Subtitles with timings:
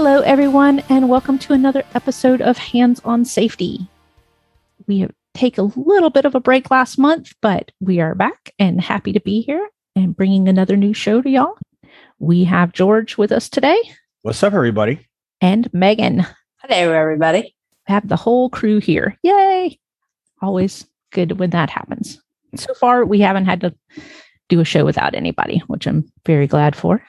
[0.00, 3.88] Hello, everyone, and welcome to another episode of Hands on Safety.
[4.86, 8.54] We have take a little bit of a break last month, but we are back
[8.60, 11.58] and happy to be here and bringing another new show to y'all.
[12.20, 13.76] We have George with us today.
[14.22, 15.04] What's up, everybody?
[15.40, 16.24] And Megan.
[16.58, 17.56] Hello, everybody.
[17.88, 19.18] We Have the whole crew here.
[19.24, 19.80] Yay!
[20.40, 22.22] Always good when that happens.
[22.54, 23.74] So far, we haven't had to
[24.48, 27.02] do a show without anybody, which I'm very glad for.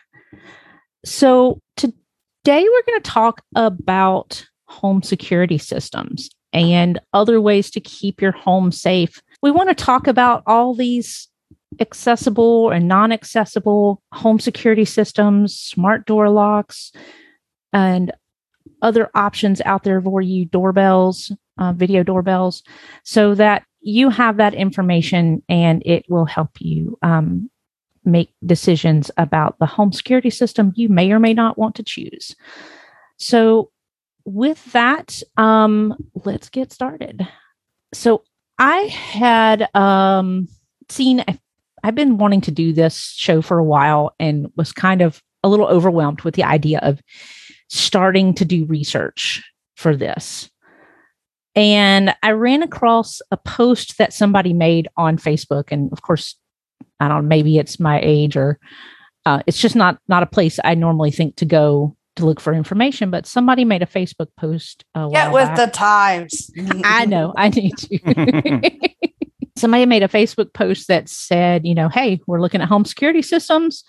[1.06, 1.62] So,
[2.50, 8.32] today we're going to talk about home security systems and other ways to keep your
[8.32, 9.22] home safe.
[9.44, 11.28] We want to talk about all these
[11.80, 16.92] accessible and non accessible home security systems, smart door locks,
[17.72, 18.12] and
[18.82, 22.64] other options out there for you doorbells, uh, video doorbells,
[23.04, 27.48] so that you have that information and it will help you um,
[28.12, 32.36] make decisions about the home security system you may or may not want to choose.
[33.18, 33.72] So,
[34.26, 37.28] with that, um, let's get started.
[37.94, 38.24] So,
[38.58, 40.48] I had um,
[40.90, 41.24] seen,
[41.84, 45.50] I've been wanting to do this show for a while and was kind of a
[45.50, 47.02] little overwhelmed with the idea of
[47.70, 49.44] starting to do research
[49.76, 50.50] for this.
[51.56, 55.72] And I ran across a post that somebody made on Facebook.
[55.72, 56.36] And of course,
[57.00, 58.60] I don't know, maybe it's my age or
[59.26, 62.54] uh, it's just not not a place I normally think to go to look for
[62.54, 63.12] information.
[63.12, 64.84] But somebody made a Facebook post.
[64.96, 65.58] Get with back.
[65.58, 66.52] the times.
[66.84, 67.34] I know.
[67.36, 68.80] I need to.
[69.58, 73.22] somebody made a Facebook post that said, you know, hey, we're looking at home security
[73.22, 73.84] systems,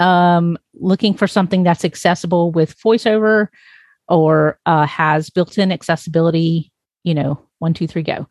[0.00, 3.48] um, looking for something that's accessible with voiceover
[4.08, 6.72] or uh, has built-in accessibility.
[7.04, 8.26] You know, one, two, three, go.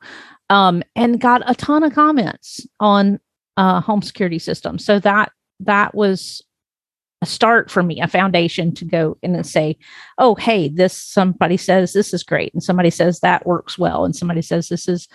[0.49, 3.19] Um, and got a ton of comments on
[3.57, 4.79] uh, home security system.
[4.79, 6.41] So that that was
[7.21, 9.77] a start for me, a foundation to go in and say,
[10.17, 14.15] oh, hey, this somebody says this is great, and somebody says that works well, and
[14.15, 15.07] somebody says this is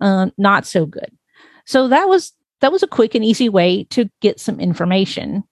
[0.00, 1.10] uh, not so good.
[1.64, 5.44] So that was that was a quick and easy way to get some information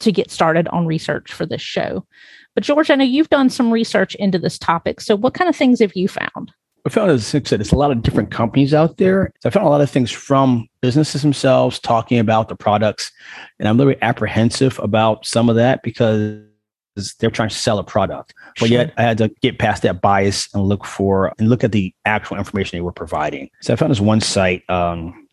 [0.00, 2.06] to get started on research for this show.
[2.54, 5.00] But George, I know you've done some research into this topic.
[5.00, 6.52] So what kind of things have you found?
[6.86, 9.32] I found, as I said, it's a lot of different companies out there.
[9.40, 13.10] So I found a lot of things from businesses themselves talking about the products.
[13.58, 16.40] And I'm a little bit apprehensive about some of that because
[17.18, 18.34] they're trying to sell a product.
[18.60, 21.72] But yet I had to get past that bias and look for and look at
[21.72, 23.50] the actual information they were providing.
[23.62, 24.62] So I found this one site.
[24.70, 25.26] Um,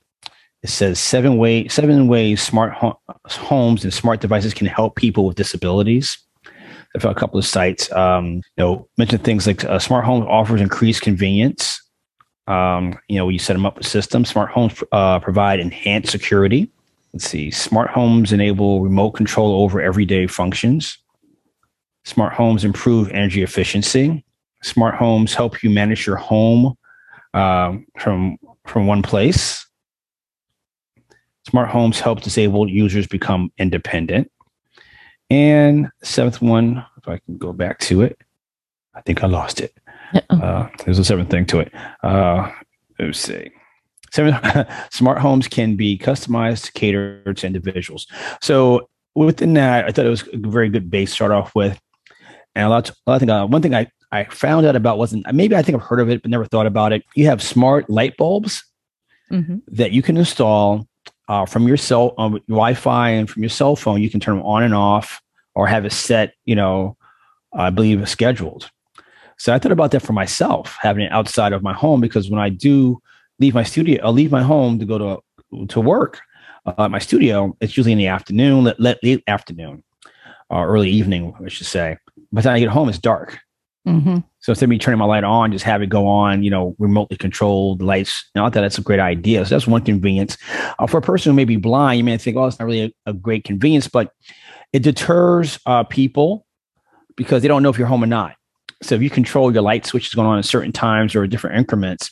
[0.63, 5.25] it says seven way seven ways smart ho- homes and smart devices can help people
[5.25, 6.18] with disabilities.
[6.96, 7.92] A couple of sites.
[7.92, 11.81] Um, you know, mention things like uh, smart home offers increased convenience.
[12.48, 14.30] Um, you know, you set them up with systems.
[14.30, 16.72] Smart homes uh, provide enhanced security.
[17.14, 17.52] Let's see.
[17.52, 20.98] Smart homes enable remote control over everyday functions.
[22.06, 24.25] Smart homes improve energy efficiency.
[24.62, 26.75] Smart homes help you manage your home
[27.34, 29.66] uh, from from one place.
[31.48, 34.31] Smart homes help disabled users become independent.
[35.29, 38.17] And seventh one, if I can go back to it,
[38.95, 39.73] I think I lost it.
[40.29, 41.73] Uh, there's a seventh thing to it.
[42.03, 42.51] Uh,
[43.00, 43.50] let's see.
[44.12, 44.35] Seven,
[44.91, 48.06] smart homes can be customized to cater to individuals.
[48.41, 51.79] So within that, I thought it was a very good base to start off with.
[52.56, 55.00] And a lot, a lot of things, uh, one thing I, I found out about
[55.00, 57.03] wasn't, maybe I think I've heard of it, but never thought about it.
[57.16, 58.63] You have smart light bulbs
[59.31, 59.57] mm-hmm.
[59.69, 60.88] that you can install
[61.28, 64.01] uh, from your cell um, Wi-Fi and from your cell phone.
[64.01, 65.22] You can turn them on and off,
[65.56, 66.34] or have it set.
[66.45, 66.97] You know,
[67.53, 68.69] I believe scheduled.
[69.38, 72.39] So I thought about that for myself, having it outside of my home, because when
[72.39, 73.01] I do
[73.39, 76.22] leave my studio, I'll leave my home to go to to work.
[76.66, 79.83] Uh, my studio, it's usually in the afternoon, late, late afternoon,
[80.50, 81.97] or early evening, I should say.
[82.31, 83.39] By the time I get home, it's dark.
[83.88, 84.17] Mm-hmm.
[84.39, 86.75] So instead of me turning my light on, just have it go on, you know,
[86.80, 88.30] remotely controlled lights.
[88.33, 89.45] Not that that's a great idea.
[89.45, 90.38] So that's one convenience.
[90.80, 92.83] Uh, for a person who may be blind, you may think, oh, it's not really
[93.06, 94.13] a, a great convenience, but
[94.71, 96.45] it deters uh, people
[97.15, 98.35] because they don't know if you're home or not.
[98.81, 102.12] So if you control your light switches going on at certain times or different increments,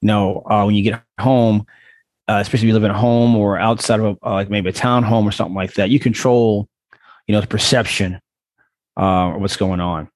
[0.00, 1.66] you know, uh, when you get home,
[2.28, 4.68] uh, especially if you live in a home or outside of a, uh, like maybe
[4.68, 6.68] a town home or something like that, you control,
[7.26, 8.20] you know, the perception
[8.96, 10.08] uh, what's going on.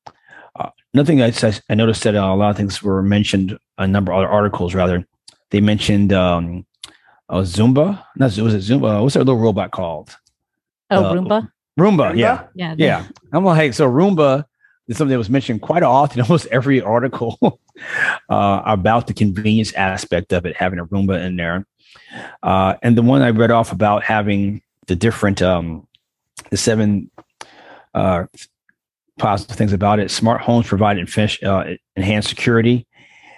[0.94, 4.12] Another thing I, I noticed that uh, a lot of things were mentioned, a number
[4.12, 5.04] of other articles rather.
[5.50, 6.64] They mentioned um,
[7.28, 8.04] uh, Zumba.
[8.16, 9.02] Not was it Zumba?
[9.02, 10.16] What's that little robot called?
[10.92, 11.50] Oh, uh, Roomba.
[11.78, 12.12] Roomba.
[12.12, 12.16] Roomba?
[12.16, 12.44] Yeah.
[12.54, 12.74] Yeah.
[12.78, 13.06] Yeah.
[13.32, 14.44] I'm like, hey, so Roomba
[14.86, 17.38] is something that was mentioned quite often, almost every article
[18.28, 21.66] uh, about the convenience aspect of it, having a Roomba in there.
[22.42, 25.88] Uh, and the one I read off about having the different, um,
[26.50, 27.10] the seven
[27.94, 28.26] uh,
[29.18, 30.10] positive things about it.
[30.10, 31.64] Smart homes provide uh,
[31.96, 32.86] enhanced security.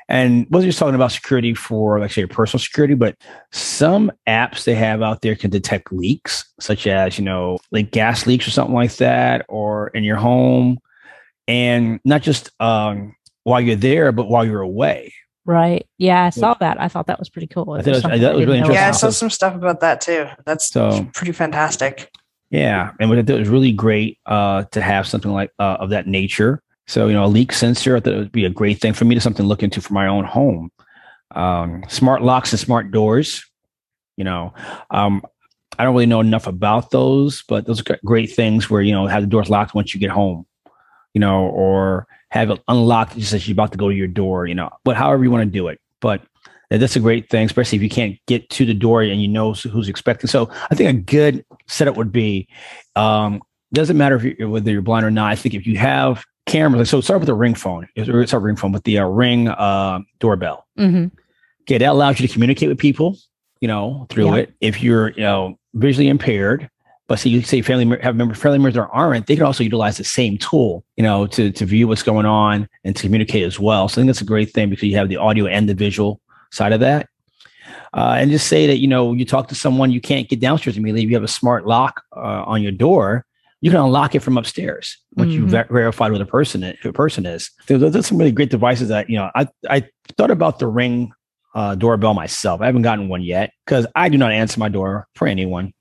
[0.08, 3.16] And wasn't just talking about security for, like, say, your personal security, but
[3.50, 8.24] some apps they have out there can detect leaks, such as, you know, like gas
[8.24, 10.78] leaks or something like that, or in your home.
[11.48, 15.12] And not just um, while you're there, but while you're away.
[15.44, 15.86] Right.
[15.98, 16.80] Yeah, I saw that.
[16.80, 17.72] I thought that was pretty cool.
[17.72, 18.74] I thought was, that was really interesting.
[18.74, 20.26] Yeah, I saw some stuff about that too.
[20.44, 22.12] That's so, pretty fantastic.
[22.50, 25.90] Yeah, and what I it was really great uh, to have something like uh, of
[25.90, 26.62] that nature.
[26.86, 27.96] So you know, a leak sensor.
[27.96, 29.92] I thought it would be a great thing for me to something look into for
[29.92, 30.70] my own home.
[31.34, 33.44] Um, smart locks and smart doors.
[34.16, 34.54] You know,
[34.90, 35.22] um,
[35.78, 39.06] I don't really know enough about those, but those are great things where you know
[39.08, 40.46] have the doors locked once you get home.
[41.14, 44.46] You know, or have it unlocked just as you're about to go to your door.
[44.46, 45.80] You know, but however you want to do it.
[46.00, 46.22] But
[46.70, 49.52] that's a great thing, especially if you can't get to the door and you know
[49.52, 50.28] who's expecting.
[50.28, 52.48] So I think a good setup would be
[52.96, 53.42] um,
[53.72, 55.30] doesn't matter if you're, whether you're blind or not.
[55.30, 57.88] I think if you have cameras, like, so start with a ring phone.
[57.96, 60.66] Start with a ring phone with the uh, ring uh, doorbell.
[60.78, 61.06] Mm-hmm.
[61.62, 63.16] Okay, that allows you to communicate with people,
[63.60, 64.36] you know, through yeah.
[64.36, 64.54] it.
[64.60, 66.70] If you're, you know, visually impaired,
[67.08, 69.96] but see, you say family have member family members that aren't, they can also utilize
[69.96, 73.60] the same tool, you know, to to view what's going on and to communicate as
[73.60, 73.88] well.
[73.88, 76.20] So I think that's a great thing because you have the audio and the visual
[76.56, 77.08] side of that.
[77.94, 80.76] Uh, and just say that you know you talk to someone you can't get downstairs
[80.76, 81.04] immediately.
[81.04, 83.24] If you have a smart lock uh, on your door,
[83.60, 85.42] you can unlock it from upstairs once mm-hmm.
[85.42, 87.50] you've ver- verified who the person is, who a person is.
[87.66, 89.30] Those are some really great devices that you know.
[89.34, 91.12] I I thought about the Ring
[91.54, 92.60] uh, doorbell myself.
[92.60, 95.72] I haven't gotten one yet because I do not answer my door for anyone.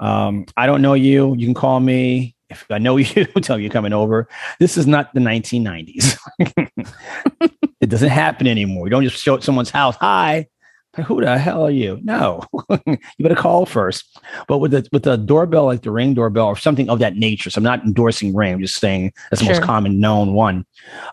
[0.00, 1.34] Um, I don't know you.
[1.36, 3.24] You can call me if I know you.
[3.24, 4.28] tell you coming over.
[4.60, 6.18] This is not the 1990s.
[7.84, 8.86] It doesn't happen anymore.
[8.86, 10.46] You don't just show at someone's house, hi,
[11.02, 11.98] who the hell are you?
[12.02, 12.42] No,
[12.86, 14.18] you better call first.
[14.48, 17.50] But with the with the doorbell, like the ring doorbell or something of that nature.
[17.50, 18.54] So I'm not endorsing ring.
[18.54, 19.56] I'm just saying that's the sure.
[19.56, 20.64] most common known one.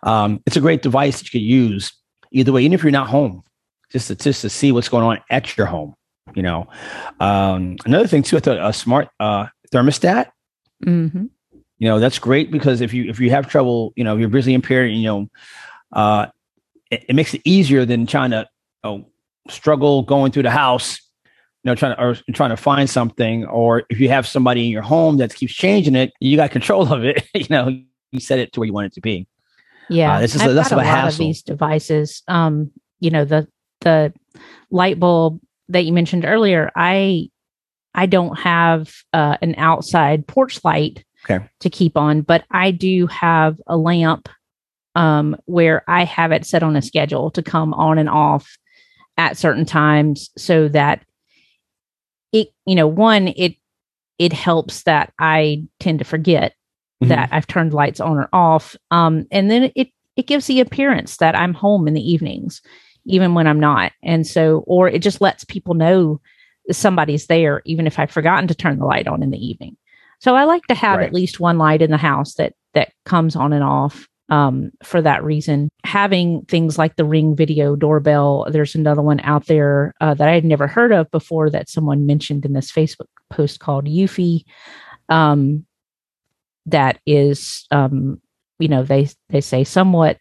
[0.03, 1.91] Um, it's a great device that you could use
[2.31, 3.43] either way, even if you're not home,
[3.91, 5.93] just to, just to see what's going on at your home.
[6.35, 6.69] You know,
[7.19, 10.31] um, another thing too, with a, a smart uh, thermostat.
[10.81, 11.25] Mm-hmm.
[11.79, 14.53] You know, that's great because if you if you have trouble, you know, you're visually
[14.53, 15.29] impaired, you know,
[15.93, 16.27] uh,
[16.91, 18.47] it, it makes it easier than trying to
[18.83, 19.05] oh,
[19.49, 21.01] struggle going through the house
[21.63, 24.71] you know, trying to or trying to find something, or if you have somebody in
[24.71, 27.23] your home that keeps changing it, you got control of it.
[27.35, 27.67] you know,
[28.11, 29.27] you set it to where you want it to be.
[29.89, 32.23] Yeah, uh, this is I've of a, a lot of these devices.
[32.27, 33.47] Um, you know, the
[33.81, 34.11] the
[34.71, 35.39] light bulb
[35.69, 36.71] that you mentioned earlier.
[36.75, 37.29] I
[37.93, 41.45] I don't have uh, an outside porch light okay.
[41.59, 44.29] to keep on, but I do have a lamp
[44.95, 48.57] um, where I have it set on a schedule to come on and off
[49.17, 51.05] at certain times so that
[52.31, 53.55] it, you know, one, it,
[54.19, 56.53] it helps that I tend to forget
[57.01, 57.09] mm-hmm.
[57.09, 58.75] that I've turned lights on or off.
[58.89, 62.61] Um, and then it, it gives the appearance that I'm home in the evenings,
[63.05, 63.91] even when I'm not.
[64.03, 66.21] And so, or it just lets people know
[66.75, 69.77] somebody's there, even if I've forgotten to turn the light on in the evening.
[70.19, 71.07] So I like to have right.
[71.07, 75.01] at least one light in the house that that comes on and off um, for
[75.01, 75.69] that reason.
[75.83, 80.33] Having things like the Ring Video doorbell, there's another one out there uh, that I
[80.33, 84.43] had never heard of before that someone mentioned in this Facebook post called Eufy.
[85.09, 85.65] Um,
[86.67, 88.21] that is, um,
[88.59, 90.17] you know, they they say somewhat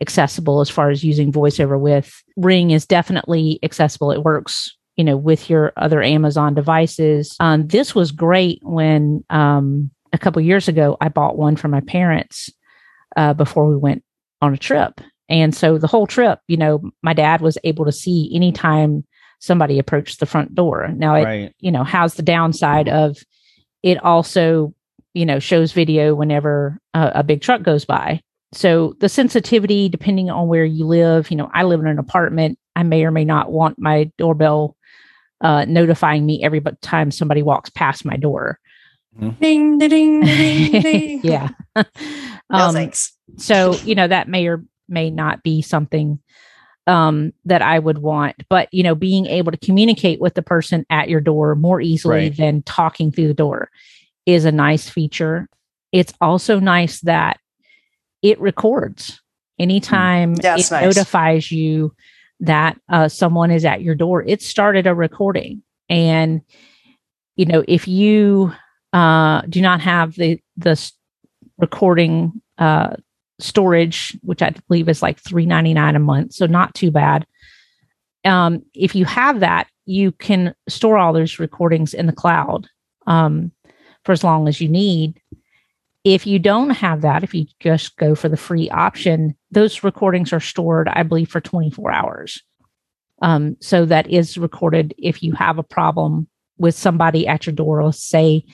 [0.00, 2.22] accessible as far as using voiceover with.
[2.36, 4.10] Ring is definitely accessible.
[4.10, 9.90] It works you know with your other amazon devices um, this was great when um,
[10.12, 12.50] a couple years ago i bought one for my parents
[13.16, 14.04] uh, before we went
[14.40, 15.00] on a trip.
[15.28, 19.04] And so the whole trip, you know, my dad was able to see anytime
[19.38, 20.88] somebody approached the front door.
[20.94, 21.54] Now, it, right.
[21.60, 23.18] you know, how's the downside of
[23.82, 24.74] it also,
[25.14, 28.20] you know, shows video whenever a, a big truck goes by.
[28.52, 32.58] So the sensitivity, depending on where you live, you know, I live in an apartment.
[32.76, 34.76] I may or may not want my doorbell
[35.42, 38.58] uh, notifying me every time somebody walks past my door.
[39.20, 39.40] Mm-hmm.
[39.40, 41.20] Ding, ding, ding, ding.
[41.22, 41.48] yeah.
[41.76, 41.84] no,
[42.50, 43.12] um, thanks.
[43.36, 46.20] so, you know, that may or may not be something
[46.86, 50.86] um, that I would want, but, you know, being able to communicate with the person
[50.90, 52.36] at your door more easily right.
[52.36, 53.68] than talking through the door
[54.26, 55.48] is a nice feature.
[55.92, 57.38] It's also nice that
[58.22, 59.20] it records
[59.58, 60.38] anytime mm.
[60.38, 60.70] it nice.
[60.70, 61.94] notifies you
[62.42, 64.22] that uh, someone is at your door.
[64.22, 65.62] It started a recording.
[65.88, 66.42] And,
[67.36, 68.52] you know, if you
[68.92, 70.92] uh, do not have the the
[71.58, 72.96] recording uh,
[73.38, 77.26] storage, which I believe is like three ninety nine a month, so not too bad.
[78.24, 82.68] Um, if you have that, you can store all those recordings in the cloud
[83.06, 83.52] um,
[84.04, 85.20] for as long as you need.
[86.04, 90.32] If you don't have that, if you just go for the free option, those recordings
[90.32, 92.42] are stored, I believe, for 24 hours.
[93.20, 96.26] Um, so that is recorded if you have a problem
[96.58, 97.84] with somebody at your door.
[97.84, 98.44] Let's say,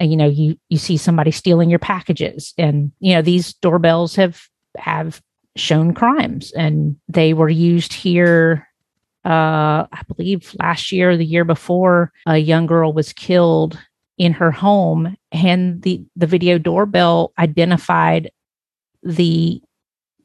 [0.00, 4.16] uh, you know, you you see somebody stealing your packages, and you know these doorbells
[4.16, 5.20] have have
[5.56, 8.66] shown crimes, and they were used here.
[9.26, 13.78] Uh, I believe last year, the year before, a young girl was killed
[14.16, 18.30] in her home and the the video doorbell identified
[19.02, 19.60] the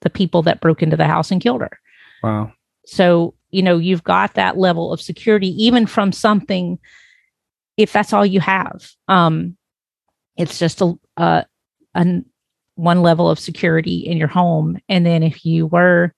[0.01, 1.79] the people that broke into the house and killed her
[2.23, 2.51] wow
[2.85, 6.77] so you know you've got that level of security even from something
[7.77, 9.55] if that's all you have um
[10.37, 11.45] it's just a, a,
[11.95, 12.21] a
[12.75, 16.13] one level of security in your home and then if you were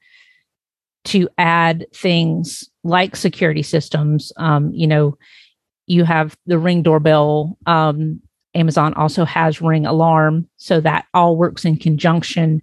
[1.03, 5.17] to add things like security systems um you know
[5.91, 7.57] you have the ring doorbell.
[7.65, 8.21] Um,
[8.55, 10.47] Amazon also has ring alarm.
[10.57, 12.61] So that all works in conjunction.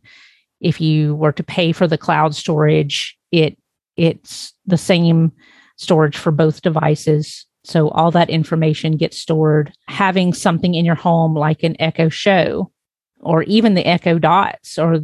[0.60, 3.58] If you were to pay for the cloud storage, it
[3.96, 5.32] it's the same
[5.76, 7.46] storage for both devices.
[7.64, 9.72] So all that information gets stored.
[9.88, 12.72] Having something in your home like an Echo Show
[13.20, 15.00] or even the Echo Dots or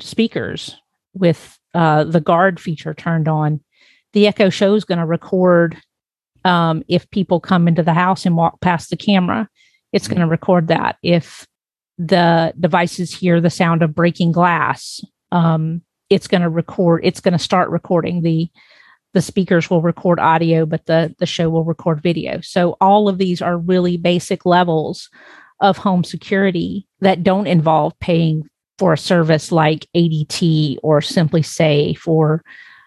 [0.00, 0.76] speakers
[1.12, 3.60] with uh, the guard feature turned on,
[4.14, 5.76] the Echo Show is going to record
[6.44, 9.48] um, if people come into the house and walk past the camera,
[9.92, 10.14] it's mm-hmm.
[10.14, 10.96] going to record that.
[11.02, 11.46] If
[11.98, 15.00] the devices hear the sound of breaking glass,
[15.32, 17.04] um, it's going to record.
[17.04, 18.48] It's going to start recording the
[19.14, 22.40] the speakers will record audio, but the the show will record video.
[22.40, 25.08] So all of these are really basic levels
[25.60, 32.44] of home security that don't involve paying for a service like ADT or SimpliSafe or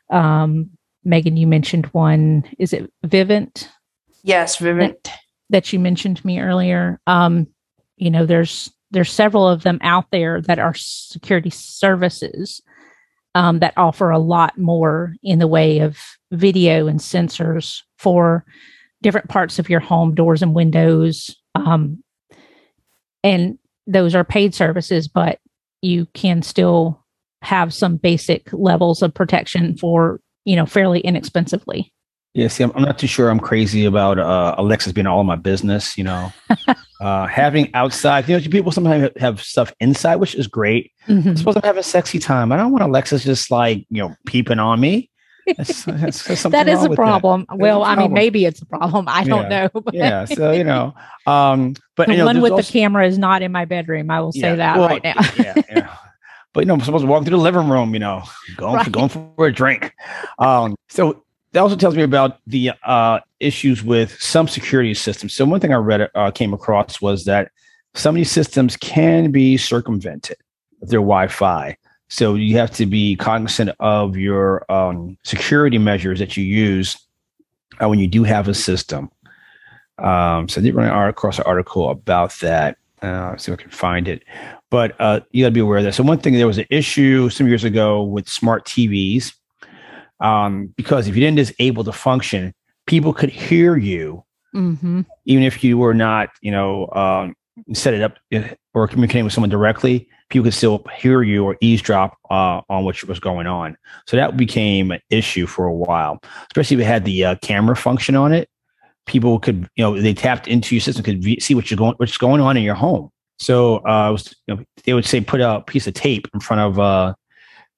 [0.09, 0.69] um,
[1.03, 2.43] Megan, you mentioned one.
[2.59, 3.67] Is it Vivint?
[4.23, 5.03] Yes, Vivint.
[5.03, 6.99] That, that you mentioned to me earlier.
[7.07, 7.47] Um,
[7.97, 12.61] you know, there's there's several of them out there that are security services
[13.35, 15.97] um, that offer a lot more in the way of
[16.31, 18.45] video and sensors for
[19.01, 21.35] different parts of your home, doors and windows.
[21.55, 22.03] Um,
[23.23, 23.57] and
[23.87, 25.39] those are paid services, but
[25.81, 27.03] you can still
[27.41, 31.93] have some basic levels of protection for you know, fairly inexpensively.
[32.33, 35.27] Yeah, see, I'm, I'm not too sure I'm crazy about uh, Alexa's being all in
[35.27, 36.31] my business, you know.
[37.01, 40.93] uh, having outside, you know, people sometimes have stuff inside, which is great.
[41.07, 41.29] Mm-hmm.
[41.29, 42.53] I'm supposed to have a sexy time.
[42.53, 45.09] I don't want Alexa's just like, you know, peeping on me.
[45.57, 47.47] That's, that's, that is a problem.
[47.53, 49.05] Well, I mean, maybe it's a problem.
[49.09, 49.67] I don't yeah.
[49.73, 49.83] know.
[49.91, 50.25] yeah.
[50.25, 50.93] So, you know,
[51.27, 54.09] um, but the you know, one with also, the camera is not in my bedroom.
[54.09, 55.15] I will say yeah, that well, right now.
[55.37, 55.53] yeah.
[55.69, 55.97] Yeah.
[56.53, 58.23] But you know, I'm supposed to walk through the living room, you know,
[58.57, 58.85] going right.
[58.85, 59.93] for, going for a drink.
[60.37, 61.23] Um, so
[61.53, 65.33] that also tells me about the uh, issues with some security systems.
[65.33, 67.51] So one thing I read uh, came across was that
[67.93, 70.37] some of these systems can be circumvented
[70.81, 71.77] if they're Wi-Fi.
[72.09, 76.97] So you have to be cognizant of your um, security measures that you use
[77.81, 79.09] uh, when you do have a system.
[79.97, 82.77] Um, so I did run across an article about that.
[83.01, 84.23] Uh, see if I can find it.
[84.69, 85.95] But uh, you got to be aware of that.
[85.95, 89.33] So one thing, there was an issue some years ago with smart TVs
[90.21, 92.53] um, because if you didn't disable the function,
[92.87, 94.23] people could hear you,
[94.55, 95.01] mm-hmm.
[95.25, 97.35] even if you were not, you know, um,
[97.73, 100.07] set it up uh, or communicating with someone directly.
[100.29, 103.77] People could still hear you or eavesdrop uh, on what was going on.
[104.07, 107.75] So that became an issue for a while, especially if it had the uh, camera
[107.75, 108.49] function on it.
[109.07, 112.17] People could, you know, they tapped into your system, could see what you're going, what's
[112.17, 113.09] going on in your home.
[113.39, 116.61] So uh, was, you know, they would say put a piece of tape in front
[116.61, 117.13] of uh,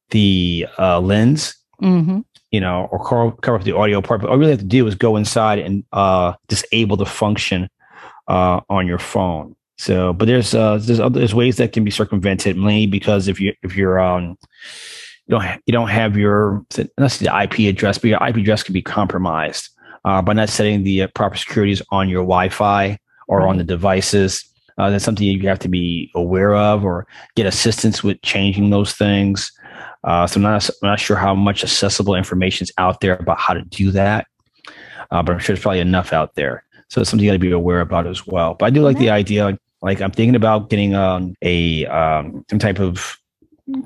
[0.09, 2.19] the uh, lens, mm-hmm.
[2.53, 4.21] You know, or cover, cover up the audio part.
[4.21, 7.67] But all you really have to do is go inside and uh, disable the function
[8.27, 9.55] uh, on your phone.
[9.79, 13.41] So, but there's uh, there's other, there's ways that can be circumvented, mainly because if
[13.41, 14.37] you if you're um
[15.25, 16.63] you don't you don't have your
[16.95, 19.69] that's the IP address, but your IP address can be compromised
[20.05, 23.49] uh, by not setting the proper securities on your Wi-Fi or right.
[23.49, 24.45] on the devices.
[24.77, 28.93] Uh, that's something you have to be aware of or get assistance with changing those
[28.93, 29.51] things.
[30.03, 33.39] Uh, so I'm not, I'm not sure how much accessible information is out there about
[33.39, 34.27] how to do that,
[35.11, 36.63] uh, but I'm sure there's probably enough out there.
[36.89, 38.53] So it's something you got to be aware about as well.
[38.53, 39.57] But I do like the idea.
[39.81, 43.17] Like I'm thinking about getting um, a um, some type of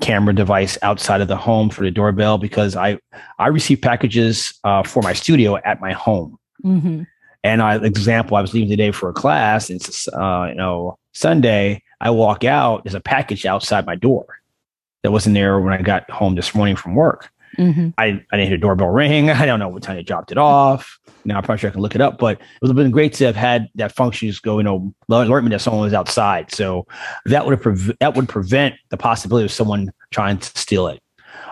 [0.00, 2.98] camera device outside of the home for the doorbell because I
[3.38, 6.36] I receive packages uh, for my studio at my home.
[6.64, 7.04] Mm-hmm.
[7.44, 9.70] And I, example, I was leaving today for a class.
[9.70, 11.82] It's uh, you know Sunday.
[12.00, 12.84] I walk out.
[12.84, 14.37] There's a package outside my door
[15.02, 17.30] that wasn't there when I got home this morning from work.
[17.56, 17.90] Mm-hmm.
[17.98, 19.30] I, I didn't hear the doorbell ring.
[19.30, 20.98] I don't know what time they dropped it off.
[21.24, 23.12] Now I'm probably sure I can look it up, but it would have been great
[23.14, 26.52] to have had that function just go, you know, alert me that someone was outside.
[26.52, 26.86] So
[27.26, 31.02] that would have pre- that would prevent the possibility of someone trying to steal it.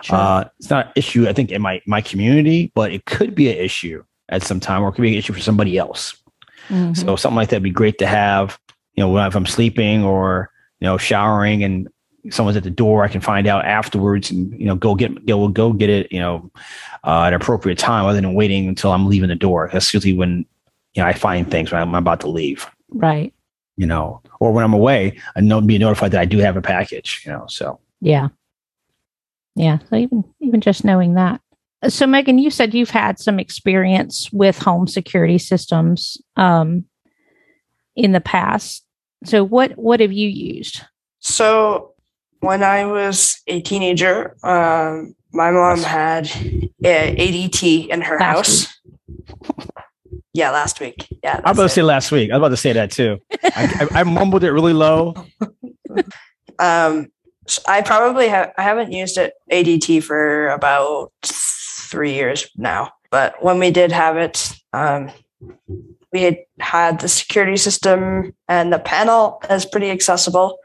[0.01, 0.17] Sure.
[0.17, 3.51] Uh, it's not an issue, I think, in my my community, but it could be
[3.51, 6.15] an issue at some time, or it could be an issue for somebody else.
[6.69, 6.93] Mm-hmm.
[6.93, 8.59] So something like that would be great to have.
[8.95, 10.49] You know, if I'm sleeping or
[10.79, 11.87] you know showering and
[12.31, 15.47] someone's at the door, I can find out afterwards and you know go get go
[15.47, 16.11] go get it.
[16.11, 16.51] You know,
[17.03, 19.69] uh, at an appropriate time, other than waiting until I'm leaving the door.
[19.71, 20.45] That's usually when
[20.93, 22.69] you know I find things when I'm about to leave.
[22.89, 23.33] Right.
[23.75, 26.61] You know, or when I'm away, I know be notified that I do have a
[26.61, 27.23] package.
[27.25, 28.29] You know, so yeah,
[29.55, 29.79] yeah.
[29.89, 31.41] So even even just knowing that.
[31.89, 36.85] So Megan, you said you've had some experience with home security systems um,
[37.95, 38.83] in the past.
[39.23, 40.81] So what what have you used?
[41.19, 41.93] So
[42.39, 46.25] when I was a teenager, um, my mom had
[46.83, 48.79] ADT in her last house.
[48.85, 49.67] Week.
[50.33, 51.07] Yeah, last week.
[51.23, 52.29] Yeah, I was about to say last week.
[52.29, 53.17] I was about to say that too.
[53.43, 55.15] I, I, I mumbled it really low.
[56.59, 57.07] um,
[57.47, 58.53] so I probably have.
[58.55, 62.91] I haven't used it ADT for about three years now.
[63.09, 65.09] But when we did have it, um,
[66.13, 70.59] we had had the security system, and the panel is pretty accessible.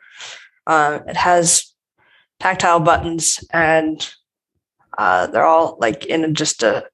[0.67, 1.73] Uh, it has
[2.41, 4.13] tactile buttons, and
[4.99, 6.87] uh, they're all like in just a,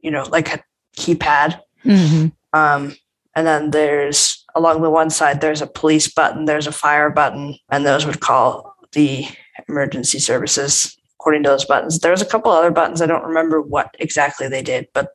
[0.00, 0.62] you know, like a
[0.96, 1.60] keypad.
[1.84, 2.28] Mm-hmm.
[2.52, 2.96] Um,
[3.34, 7.56] and then there's along the one side there's a police button, there's a fire button,
[7.70, 9.26] and those would call the
[9.68, 12.00] emergency services according to those buttons.
[12.00, 15.10] There was a couple other buttons I don't remember what exactly they did, but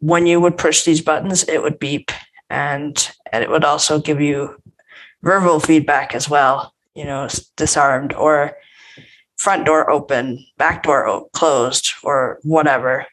[0.00, 2.10] when you would push these buttons, it would beep,
[2.50, 4.60] and and it would also give you
[5.22, 8.56] verbal feedback as well you know, disarmed or
[9.36, 13.06] front door open, back door closed, or whatever,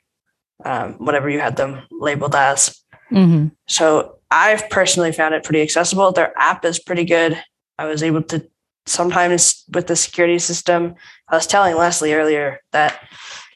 [0.65, 2.81] um, whatever you had them labeled as.
[3.11, 3.49] Mm-hmm.
[3.67, 6.11] So I've personally found it pretty accessible.
[6.11, 7.41] Their app is pretty good.
[7.77, 8.47] I was able to
[8.85, 10.95] sometimes with the security system.
[11.29, 12.99] I was telling Leslie earlier that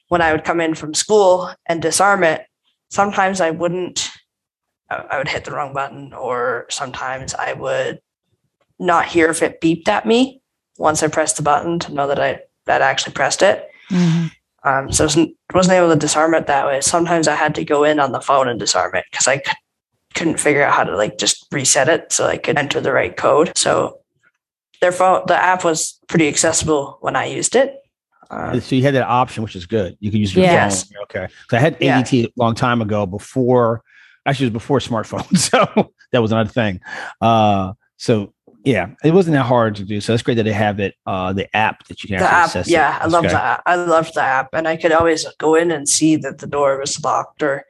[0.09, 2.45] when I would come in from school and disarm it,
[2.89, 4.09] sometimes I wouldn't,
[4.89, 7.99] I would hit the wrong button, or sometimes I would
[8.79, 10.41] not hear if it beeped at me
[10.77, 13.69] once I pressed the button to know that I that actually pressed it.
[13.89, 14.27] Mm-hmm.
[14.63, 16.81] Um, so wasn't, wasn't able to disarm it that way.
[16.81, 19.53] Sometimes I had to go in on the phone and disarm it because I c-
[20.13, 23.15] couldn't figure out how to like just reset it so I could enter the right
[23.15, 23.57] code.
[23.57, 23.99] So
[24.81, 27.77] their phone, the app was pretty accessible when I used it.
[28.29, 29.95] Uh, so you had that option, which is good.
[30.01, 30.83] You could use your yes.
[30.83, 31.03] phone.
[31.03, 31.27] Okay.
[31.49, 32.27] So I had ADT yeah.
[32.27, 33.83] a long time ago before,
[34.25, 35.37] actually, it was before smartphones.
[35.49, 36.81] So that was another thing.
[37.21, 38.33] Uh, so
[38.67, 40.01] yeah, it wasn't that hard to do.
[40.01, 42.67] So that's great that they have it, uh, the app that you can the app.
[42.67, 43.63] Yeah, I love the app.
[43.65, 46.77] I loved the app, and I could always go in and see that the door
[46.77, 47.41] was locked.
[47.41, 47.65] Or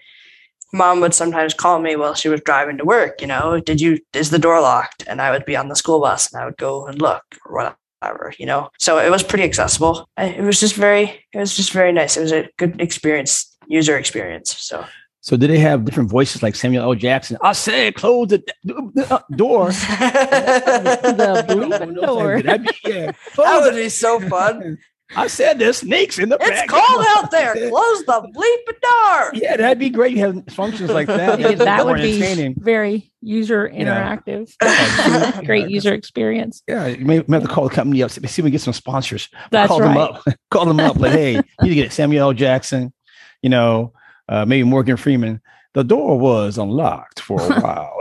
[0.74, 3.22] mom would sometimes call me while she was driving to work.
[3.22, 5.04] You know, did you is the door locked?
[5.08, 7.54] And I would be on the school bus, and I would go and look or
[8.02, 8.34] whatever.
[8.40, 10.10] You know, so it was pretty accessible.
[10.18, 12.18] It was just very, it was just very nice.
[12.18, 14.58] It was a good experience, user experience.
[14.58, 14.84] So
[15.28, 16.96] so did they have different voices like Samuel L.
[16.96, 17.38] Jackson?
[17.42, 19.68] I said, close the, the uh, door.
[19.72, 22.42] the bleeping door.
[22.42, 23.12] That'd be, yeah.
[23.36, 24.78] that would be so fun.
[25.18, 26.64] I said there's snakes in the it's back.
[26.64, 27.56] It's cold out there.
[27.56, 29.32] Close the bleeping door.
[29.34, 30.16] Yeah, that'd be great.
[30.16, 31.42] You have functions like that.
[31.42, 34.54] Yeah, that would be very user interactive.
[34.62, 35.42] Yeah.
[35.44, 36.64] great user experience.
[36.70, 38.12] Yeah, you may, may, have to call the company up.
[38.12, 39.28] See if we get some sponsors.
[39.52, 39.90] That's call right.
[39.90, 40.24] them up.
[40.52, 40.96] call them up.
[40.96, 42.34] Like, hey, you need to get Samuel L.
[42.34, 42.94] Jackson.
[43.42, 43.92] You know,
[44.30, 45.42] uh, maybe Morgan Freeman,
[45.74, 47.98] the door was unlocked for a while.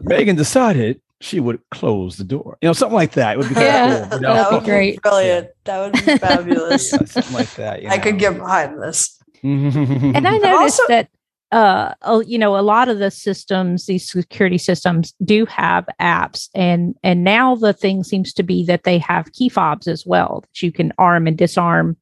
[0.02, 2.58] Megan decided she would close the door.
[2.62, 3.34] You know, something like that.
[3.34, 5.02] It would be yeah, cool, you that would be great.
[5.02, 5.46] Brilliant.
[5.46, 5.52] Yeah.
[5.64, 6.92] That would be fabulous.
[6.92, 7.86] yeah, something like that.
[7.86, 9.18] I could get behind this.
[9.42, 11.08] and I noticed also- that
[11.52, 16.94] uh you know a lot of the systems these security systems do have apps and
[17.02, 20.62] and now the thing seems to be that they have key fobs as well that
[20.62, 21.96] you can arm and disarm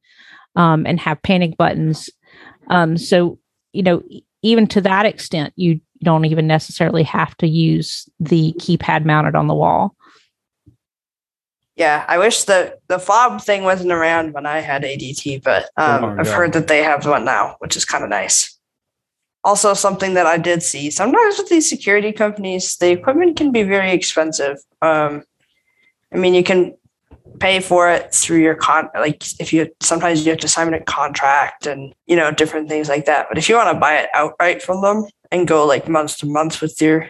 [0.55, 2.11] um, and have panic buttons
[2.69, 3.39] um, so,
[3.73, 4.03] you know,
[4.41, 9.47] even to that extent, you don't even necessarily have to use the keypad mounted on
[9.47, 9.95] the wall.
[11.75, 16.19] Yeah, I wish the the fob thing wasn't around when I had ADT, but um,
[16.19, 18.57] I've heard that they have one now, which is kind of nice.
[19.45, 23.63] Also, something that I did see sometimes with these security companies, the equipment can be
[23.63, 24.57] very expensive.
[24.81, 25.23] Um,
[26.13, 26.75] I mean, you can
[27.39, 30.83] pay for it through your con like if you sometimes you have to sign a
[30.83, 33.27] contract and you know different things like that.
[33.29, 36.25] But if you want to buy it outright from them and go like month to
[36.25, 37.09] month with your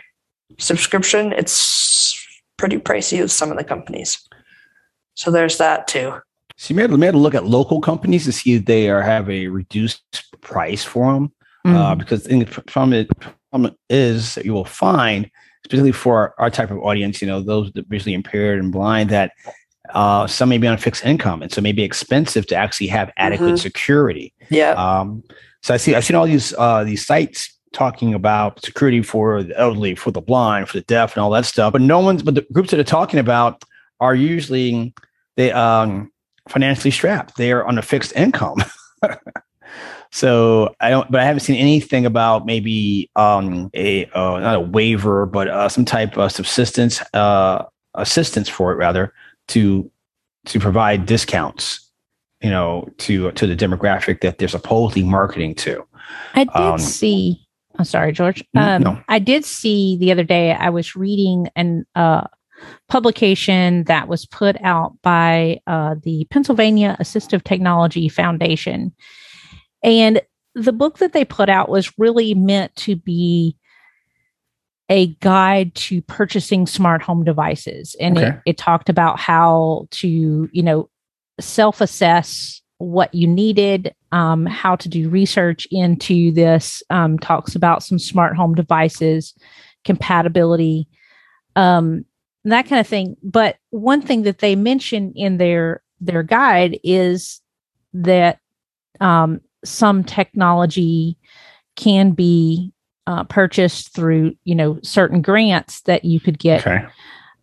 [0.58, 2.16] subscription it's
[2.58, 4.20] pretty pricey with some of the companies.
[5.16, 6.14] So there's that too.
[6.58, 8.90] So you may have, may have to look at local companies to see if they
[8.90, 10.04] are have a reduced
[10.42, 11.32] price for them,
[11.66, 11.76] Mm.
[11.76, 13.10] uh, because the problem, it,
[13.52, 15.30] problem is that you will find,
[15.66, 19.10] especially for our, our type of audience, you know, those that visually impaired and blind,
[19.10, 19.34] that
[19.93, 22.56] uh, some may be on a fixed income, and so it may be expensive to
[22.56, 23.60] actually have adequate Mhm.
[23.60, 24.34] security.
[24.49, 24.71] Yeah.
[24.71, 25.23] Um,
[25.62, 29.58] so I see I've seen all these uh, these sites talking about security for the
[29.60, 31.73] elderly, for the blind, for the deaf, and all that stuff.
[31.73, 33.63] But no one's but the groups that are talking about
[33.99, 34.93] are usually
[35.38, 36.12] they um
[36.47, 37.38] financially strapped.
[37.38, 38.58] They are on a fixed income.
[40.12, 44.60] so I don't but I haven't seen anything about maybe um a uh, not a
[44.60, 49.13] waiver, but uh, some type of subsistence uh assistance for it rather
[49.50, 49.90] to
[50.46, 51.92] to provide discounts
[52.42, 55.86] you know to to the demographic that they're supposedly marketing to
[56.34, 57.46] I did Um, see.
[57.78, 58.44] I'm sorry, George.
[58.56, 59.04] Um, no.
[59.08, 60.52] I did see the other day.
[60.52, 62.26] I was reading an uh,
[62.90, 68.92] publication that was put out by uh, the Pennsylvania Assistive Technology Foundation,
[69.84, 70.22] and
[70.56, 73.56] the book that they put out was really meant to be
[74.89, 78.38] a guide to purchasing smart home devices, and it, Okay.
[78.45, 80.89] it talked about how to you know
[81.39, 87.99] self-assess what you needed um, how to do research into this um, talks about some
[87.99, 89.34] smart home devices
[89.86, 90.88] compatibility
[91.56, 92.04] um,
[92.45, 97.41] that kind of thing but one thing that they mention in their their guide is
[97.93, 98.39] that
[99.02, 101.17] um, some technology
[101.75, 102.71] can be
[103.10, 106.86] uh, purchased through you know certain grants that you could get okay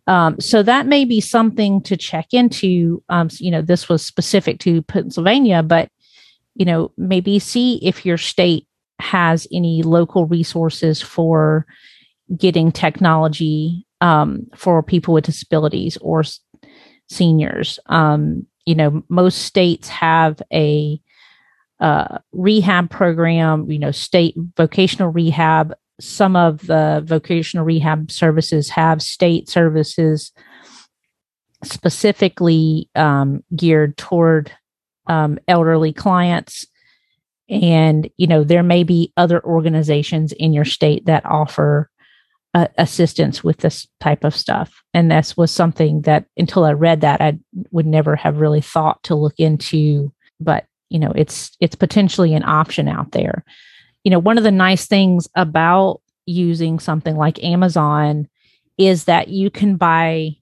[0.07, 3.03] um, so that may be something to check into.
[3.09, 5.89] Um, you know, this was specific to Pennsylvania, but
[6.55, 8.67] you know, maybe see if your state
[8.99, 11.67] has any local resources for
[12.35, 16.39] getting technology um, for people with disabilities or s-
[17.07, 17.77] seniors.
[17.87, 20.99] Um, you know, most states have a
[21.79, 23.69] uh, rehab program.
[23.69, 25.73] You know, state vocational rehab.
[25.99, 30.31] Some of the vocational rehab services have state services
[31.63, 34.51] specifically um, geared toward
[35.07, 36.67] um, elderly clients.
[37.49, 41.89] And you know there may be other organizations in your state that offer
[42.53, 44.83] uh, assistance with this type of stuff.
[44.93, 47.37] And this was something that until i read that i
[47.71, 50.11] would never have really thought to look into.
[50.39, 53.43] But you know it's it's potentially an option out there.
[54.03, 58.27] You know one of the nice things about using something like amazon
[58.77, 60.35] is that you can buy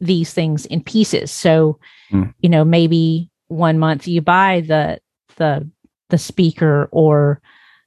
[0.00, 1.30] these things in pieces.
[1.30, 1.78] So
[2.12, 2.34] Mm.
[2.40, 4.98] you know maybe one month you buy the
[5.36, 5.68] the
[6.08, 7.40] the speaker or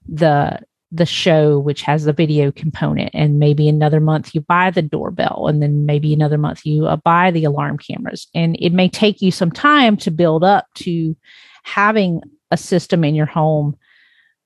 [0.07, 0.59] the
[0.91, 5.47] the show which has the video component and maybe another month you buy the doorbell
[5.49, 8.27] and then maybe another month you uh, buy the alarm cameras.
[8.35, 11.17] And it may take you some time to build up to
[11.63, 12.21] having
[12.51, 13.75] a system in your home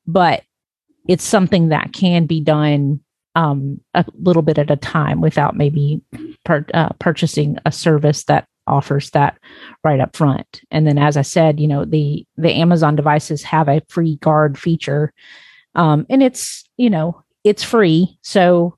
[0.05, 0.43] but
[1.07, 2.99] it's something that can be done
[3.35, 6.01] um, a little bit at a time without maybe
[6.43, 9.37] pur- uh, purchasing a service that offers that
[9.83, 10.61] right up front.
[10.71, 14.57] And then, as I said, you know the the Amazon devices have a free guard
[14.57, 15.13] feature,
[15.75, 18.77] um, and it's you know it's free, so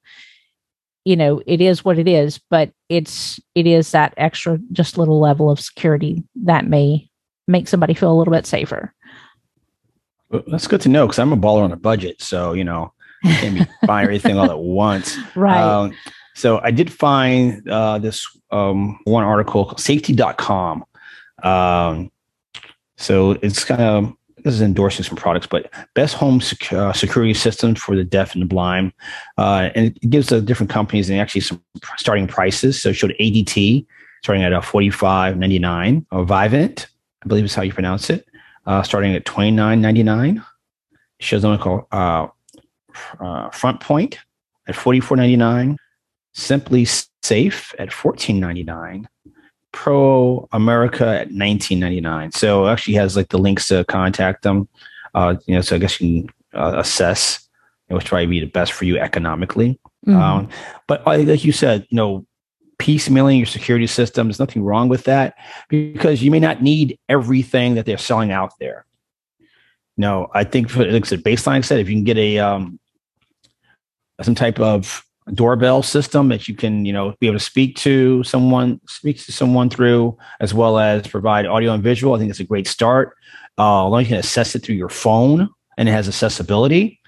[1.05, 2.39] you know it is what it is.
[2.49, 7.08] But it's it is that extra just little level of security that may
[7.49, 8.93] make somebody feel a little bit safer.
[10.29, 12.93] Well, that's good to know because i'm a baller on a budget so you know
[13.25, 15.59] I can't be buying everything all at once Right.
[15.59, 15.93] Um,
[16.39, 20.85] so I did find uh, this um, one article, called safety.com.
[21.43, 22.11] Um,
[22.97, 24.13] so it's kind of,
[24.45, 28.33] this is endorsing some products, but best home sec- uh, security systems for the deaf
[28.33, 28.93] and the blind.
[29.37, 31.61] Uh, and it gives the different companies and actually some
[31.97, 32.81] starting prices.
[32.81, 33.85] So it showed ADT
[34.23, 36.87] starting at uh, 45.99 or Vivint,
[37.23, 38.27] I believe is how you pronounce it,
[38.65, 40.37] uh, starting at 29.99.
[40.37, 40.43] It
[41.19, 42.27] shows one called uh,
[43.19, 44.19] uh, Front Point
[44.67, 45.75] at 44.99
[46.35, 49.05] SimpliSafe at 14.99
[49.71, 54.67] pro america at 19.99 so it actually has like the links to contact them
[55.13, 57.47] uh you know so i guess you can uh, assess
[57.87, 60.15] you know, which probably be the best for you economically Mhm.
[60.15, 60.49] um
[60.87, 62.25] but uh, like you said you know
[62.79, 64.27] piecemealing your security system.
[64.27, 65.35] There's nothing wrong with that
[65.67, 68.85] because you may not need everything that they're selling out there.
[69.97, 72.79] No i think for like I said, baseline said if you can get a um
[74.21, 78.23] some type of doorbell system that you can you know be able to speak to
[78.23, 82.39] someone speak to someone through as well as provide audio and visual i think that's
[82.39, 83.15] a great start.
[83.57, 86.98] Uh as long as you can assess it through your phone and it has accessibility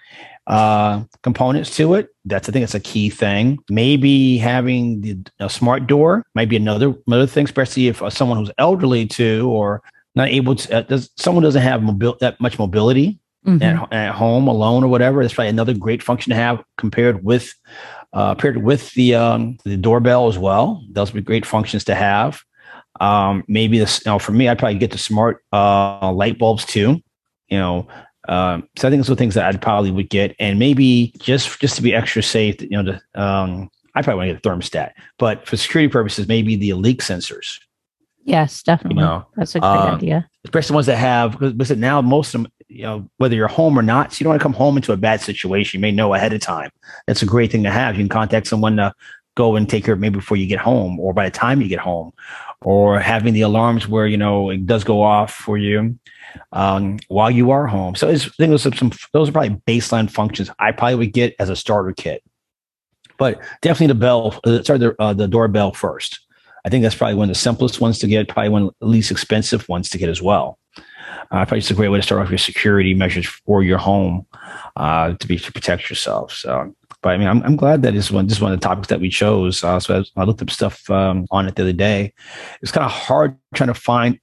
[0.51, 2.09] uh, components to it.
[2.25, 3.57] That's I think that's a key thing.
[3.69, 8.37] Maybe having the a smart door might be another another thing, especially if uh, someone
[8.37, 9.81] who's elderly too or
[10.13, 10.77] not able to.
[10.77, 13.63] Uh, does someone doesn't have mobil- that much mobility Mhm.
[13.63, 15.23] at, at home alone or whatever?
[15.23, 17.51] That's probably another great function to have compared with
[18.13, 20.83] uh, paired with the um, the doorbell as well.
[20.91, 22.41] Those would be great functions to have.
[22.99, 26.65] Um, maybe this, you know, for me, I'd probably get the smart uh, light bulbs
[26.65, 26.99] too.
[27.47, 27.87] You know,
[28.27, 31.59] um, so I think those are things that I'd probably would get, and maybe just
[31.59, 34.49] just to be extra safe, you know, to, um, I probably want to get a
[34.49, 37.59] thermostat, but for security purposes, maybe the leak sensors.
[38.23, 39.01] Yes, definitely.
[39.01, 40.29] You know, That's a great uh, idea.
[40.45, 43.81] especially ones that have because now most of them, you know, whether you're home or
[43.81, 45.79] not, so you don't want to come home into a bad situation.
[45.79, 46.69] You may know ahead of time.
[47.07, 47.95] That's a great thing to have.
[47.95, 48.93] You can contact someone to
[49.35, 51.67] go and take care of maybe before you get home or by the time you
[51.67, 52.11] get home,
[52.61, 55.97] or having the alarms where you know it does go off for you
[56.51, 57.95] um, while you are home.
[57.95, 61.35] So I think those are some those are probably baseline functions I probably would get
[61.39, 62.23] as a starter kit.
[63.17, 66.19] But definitely the bell, uh, sorry, the uh, the doorbell first.
[66.65, 68.87] I think that's probably one of the simplest ones to get, probably one of the
[68.87, 70.59] least expensive ones to get as well.
[71.31, 74.25] Uh, probably just a great way to start off your security measures for your home
[74.75, 76.33] uh, to be to protect yourself.
[76.33, 78.67] So, but I mean, I'm, I'm glad that is one this is one of the
[78.67, 79.63] topics that we chose.
[79.63, 82.13] Uh, so I, I looked up stuff um, on it the other day.
[82.61, 84.19] It's kind of hard trying to find.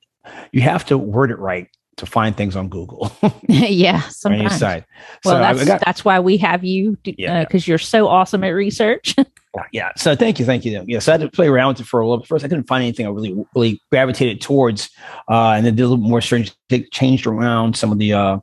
[0.52, 1.68] You have to word it right
[1.98, 3.12] to find things on Google
[3.48, 4.60] yeah, sometimes.
[4.60, 4.82] Well,
[5.24, 7.46] so I got- that's why we have you because Yeah.
[7.52, 9.14] you're so awesome at research.
[9.72, 9.90] yeah.
[9.96, 10.82] So thank you, thank you.
[10.86, 11.00] Yeah.
[11.00, 12.28] So I had to play around with it for a little bit.
[12.28, 14.90] First, I couldn't find anything I really, really gravitated towards,
[15.30, 16.52] uh, and then did a little more strange,
[16.92, 18.38] changed around some of the uh,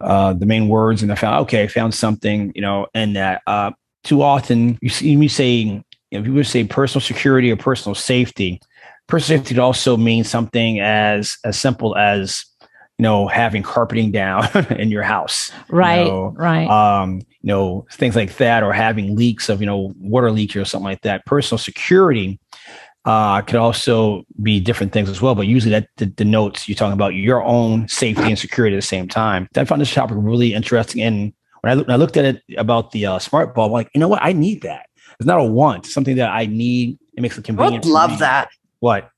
[0.00, 3.42] uh, the main words, and I found okay, I found something, you know, and that
[3.46, 3.70] uh,
[4.04, 7.56] too often you see me saying, you know, if you would say personal security or
[7.56, 8.60] personal safety,
[9.06, 12.44] personal safety could also mean something as as simple as
[12.98, 16.68] you know having carpeting down in your house right, know, right.
[16.68, 20.64] um, you know, things like that, or having leaks of, you know, water leak or
[20.64, 21.24] something like that.
[21.24, 22.38] Personal security
[23.04, 26.92] uh, could also be different things as well, but usually that d- denotes you're talking
[26.92, 29.48] about your own safety and security at the same time.
[29.56, 31.00] I found this topic really interesting.
[31.00, 33.72] And when I, look, when I looked at it about the uh, smart bulb, I'm
[33.72, 34.22] like, you know what?
[34.22, 34.86] I need that.
[35.18, 36.98] It's not a want, it's something that I need.
[37.16, 37.76] It makes it convenient.
[37.76, 37.84] I convenient.
[37.86, 38.50] would love that.
[38.80, 39.10] What?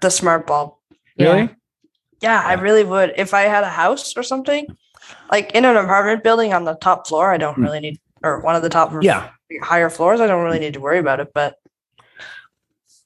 [0.00, 0.74] The smart bulb.
[1.18, 1.40] Really?
[1.40, 1.48] Yeah,
[2.30, 3.12] I really would.
[3.16, 4.66] If I had a house or something,
[5.30, 7.62] like in an apartment building on the top floor, I don't Hmm.
[7.64, 9.28] really need, or one of the top Yeah.
[9.62, 11.32] higher floors, I don't really need to worry about it.
[11.34, 11.56] But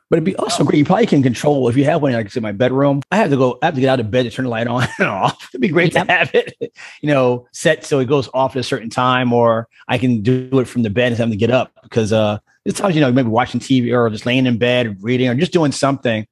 [0.09, 0.79] But it'd be also great.
[0.79, 3.03] You probably can control if you have one, like I said, my bedroom.
[3.11, 4.69] I have to go, I have to get out of bed to turn the light
[4.69, 5.49] on and off.
[5.51, 6.07] It'd be great Yep.
[6.07, 6.55] to have it,
[7.03, 10.49] you know, set so it goes off at a certain time, or I can do
[10.61, 13.11] it from the bed instead of to get up because uh there's times, you know,
[13.11, 16.25] maybe watching TV or just laying in bed, reading, or just doing something,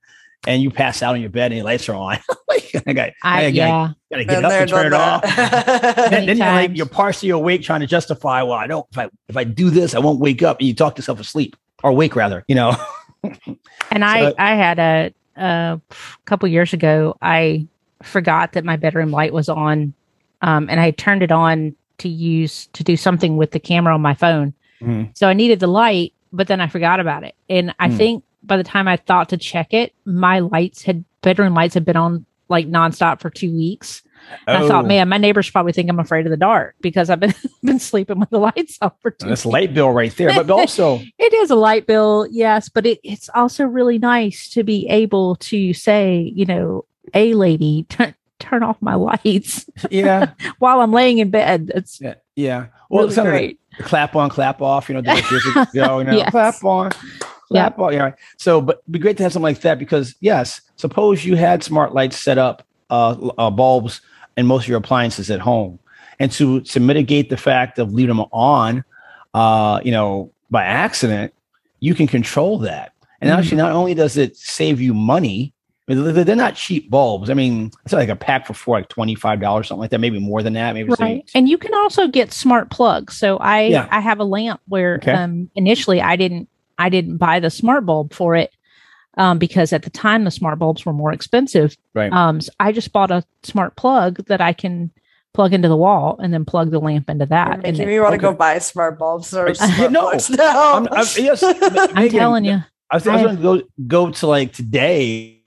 [0.46, 2.18] and you pass out on your bed and your lights are on.
[2.48, 3.88] like I got, I, I, gotta, yeah.
[4.10, 5.22] gotta get been up and turn it off.
[5.22, 5.94] that.
[6.10, 9.08] then, then you're like you're partially awake trying to justify well i don't if i
[9.28, 12.14] if i do this i won't wake up and you talk yourself asleep or wake
[12.16, 12.76] rather you know
[13.90, 15.80] And I, So- I had a, a
[16.26, 17.66] couple years ago, I
[18.02, 19.94] forgot that my bedroom light was on,
[20.42, 24.02] um, and I turned it on to use to do something with the camera on
[24.02, 24.52] my phone.
[24.82, 25.16] Mhm.
[25.16, 27.34] So I needed the light, but then I forgot about it.
[27.48, 27.96] And I Hmm.
[27.96, 31.84] think by the time I thought to check it, my lights had bedroom lights had
[31.84, 34.02] been on like nonstop for two weeks.
[34.46, 34.88] And I thought, Oh.
[34.88, 38.20] man, my neighbors probably think I'm afraid of the dark because I've been been sleeping
[38.20, 39.28] with the lights off for two.
[39.28, 40.32] That's light bill right there.
[40.34, 44.62] But also, It is a light bill, yes, but it, it's also really nice to
[44.64, 50.80] be able to say, you know, a lady, turn turn off my lights yeah, while
[50.80, 51.70] I'm laying in bed.
[51.74, 52.66] It's yeah, yeah.
[52.90, 53.60] Well, really it's great.
[53.78, 54.88] like clap on, clap off.
[54.88, 55.64] You know, years ago,
[55.98, 56.30] you know, Yes.
[56.30, 56.92] clap on,
[57.48, 57.92] clap on.
[57.92, 58.12] Yeah.
[58.38, 61.62] So, but it'd be great to have something like that because, yes, suppose you had
[61.62, 64.00] smart lights set up, uh, uh, bulbs,
[64.36, 65.78] in most of your appliances at home,
[66.18, 68.84] and to to mitigate the fact of leaving them on,
[69.34, 71.32] uh, you know, by accident,
[71.80, 72.92] you can control that.
[73.20, 73.38] And Mhm.
[73.38, 75.52] actually, not only does it save you money,
[75.88, 77.30] I mean, they're they're not cheap bulbs.
[77.30, 80.00] I mean, it's like a pack for four, like twenty five dollars, something like that.
[80.00, 80.74] Maybe more than that.
[80.74, 80.98] Maybe right.
[81.00, 83.16] like- And you can also get smart plugs.
[83.16, 83.86] So I Yeah.
[83.90, 85.12] I have a lamp where Okay.
[85.12, 86.48] um initially I didn't
[86.78, 88.52] I didn't buy the smart bulb for it.
[89.16, 91.76] Um, because at the time the smart bulbs were more expensive.
[91.94, 92.12] Right.
[92.12, 94.90] Um, so I just bought a smart plug that I can
[95.34, 97.46] plug into the wall and then plug the lamp into that.
[97.48, 98.32] You're And making me want to okay.
[98.32, 100.08] go buy smart bulbs or smart No.
[100.08, 100.74] plugs now.
[100.78, 101.42] I'm, I'm, yes,
[101.94, 102.58] I'm telling you.
[102.90, 105.40] I was, I was going to go go to like today,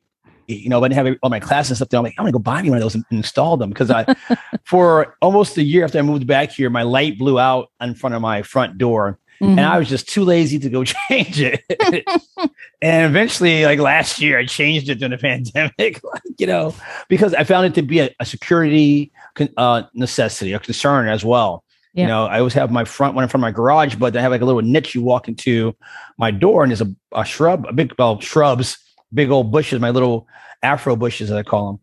[0.47, 1.89] you know, I didn't have all my classes and stuff.
[1.89, 1.97] There.
[1.97, 3.91] I'm like, I'm going to go buy me one of those and install them because
[3.91, 4.05] I,
[4.63, 8.15] for almost a year after I moved back here, my light blew out in front
[8.15, 9.51] of my front door, Mhm.
[9.51, 11.63] and I was just too lazy to go change it.
[12.81, 16.73] and eventually, like last year, I changed it during the pandemic, like, you know,
[17.07, 19.11] because I found it to be a, a security
[19.57, 21.63] uh, necessity, a concern as well.
[21.93, 22.03] Yeah.
[22.03, 24.21] You know, I always have my front one in front of my garage, but I
[24.21, 25.75] have like a little niche you walk into
[26.17, 28.77] my door, and there's a, a shrub, a big well shrubs,
[29.13, 30.27] big old bushes, my little
[30.63, 31.79] afro bushes as I call them.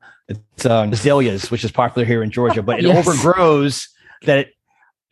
[0.56, 3.06] It's um, azaleas, which is popular here in Georgia, but it Yes.
[3.06, 3.88] overgrows
[4.22, 4.53] that it,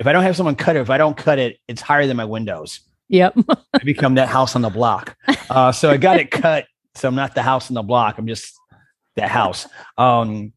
[0.02, 2.16] if I don't have someone cut it, if I don't cut it, it's higher than
[2.16, 2.80] my windows.
[3.06, 3.36] Yep.
[3.72, 5.16] I become that house on the block.
[5.48, 6.66] Uh, so I got it cut.
[6.96, 8.18] So I'm not the house on the block.
[8.18, 8.58] I'm just
[9.14, 9.68] that house.
[9.96, 10.54] Um,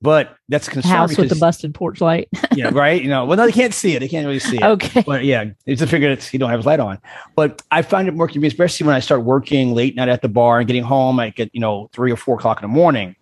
[0.00, 2.28] but that's a House with the busted porch light.
[2.54, 3.02] yeah, right.
[3.02, 3.98] You know, well, no, they can't see it.
[3.98, 4.62] They can't really see it.
[4.62, 5.02] okay.
[5.02, 6.98] But yeah, it's a figure that he don't have his light on.
[7.36, 10.28] But I find it more convenient, especially when I start working late night at the
[10.30, 13.16] bar and getting home like at you know three or four o'clock in the morning,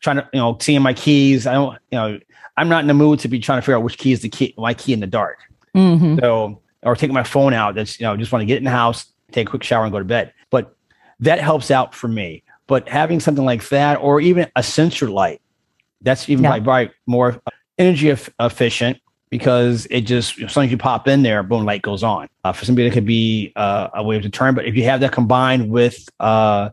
[0.00, 1.46] trying to you know seeing my keys.
[1.46, 2.18] I don't you know
[2.56, 4.28] I'm not in the mood to be trying to figure out which key is the
[4.28, 5.38] key my key in the dark.
[5.74, 7.74] hmm So or taking my phone out.
[7.74, 9.92] That's you know just want to get in the house, take a quick shower, and
[9.92, 10.32] go to bed.
[10.50, 10.74] But
[11.20, 12.42] that helps out for me.
[12.66, 15.40] But having something like that, or even a sensor light,
[16.02, 16.56] that's even Yeah.
[16.64, 17.40] like more
[17.78, 21.82] energy eff- efficient because it just as soon as you pop in there, boom, light
[21.82, 22.28] goes on.
[22.44, 24.56] Uh, for somebody, that could be uh, a way of deterrent.
[24.56, 26.70] But if you have that combined with uh,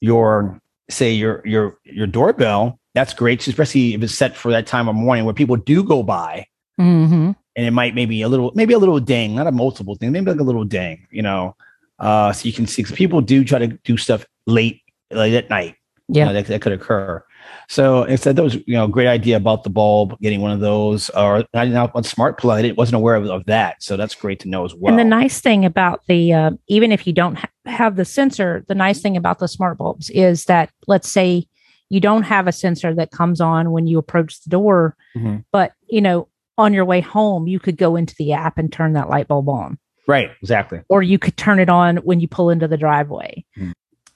[0.00, 4.88] your say your your your doorbell, that's great, especially if it's set for that time
[4.88, 6.46] of morning where people do go by.
[6.76, 10.10] Hmm and it might maybe a little maybe a little ding not a multiple thing
[10.10, 11.54] maybe like a little ding you know?
[11.98, 15.74] Uh so you can see people do try to do stuff late late at night
[16.08, 16.24] you Yeah.
[16.28, 17.22] know, that, that could occur.
[17.68, 21.10] So instead that was you know great idea about the bulb getting one of those
[21.10, 23.98] or i didn't know about smart plug i didn't- wasn't aware of, of that so
[23.98, 27.06] that's great to know as well And the nice thing about the, uh, even if
[27.06, 30.70] you don't ha- have the sensor, the nice thing about the smart bulbs is that,
[30.86, 31.46] let's say
[31.92, 35.44] you don't have a sensor that comes on when you approach the door, Mhm.
[35.52, 36.26] but you know,
[36.56, 39.48] on your way home, you could go into the app and turn that light bulb
[39.48, 39.78] on,
[40.08, 43.44] right exactly or you could turn it on when you pull into the driveway.
[43.58, 43.72] Mhm.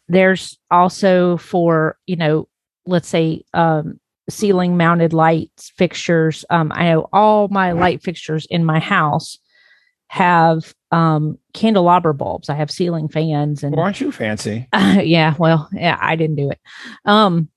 [0.08, 2.48] There's also for, you know,
[2.86, 6.44] let's say, um, ceiling mounted lights fixtures.
[6.50, 9.38] Um, I know all my light fixtures in my house
[10.08, 12.48] have um candelabra bulbs.
[12.48, 16.50] I have ceiling fans and well, aren't you fancy yeah, well, yeah, I didn't do
[16.50, 16.60] it.
[17.04, 17.48] Um,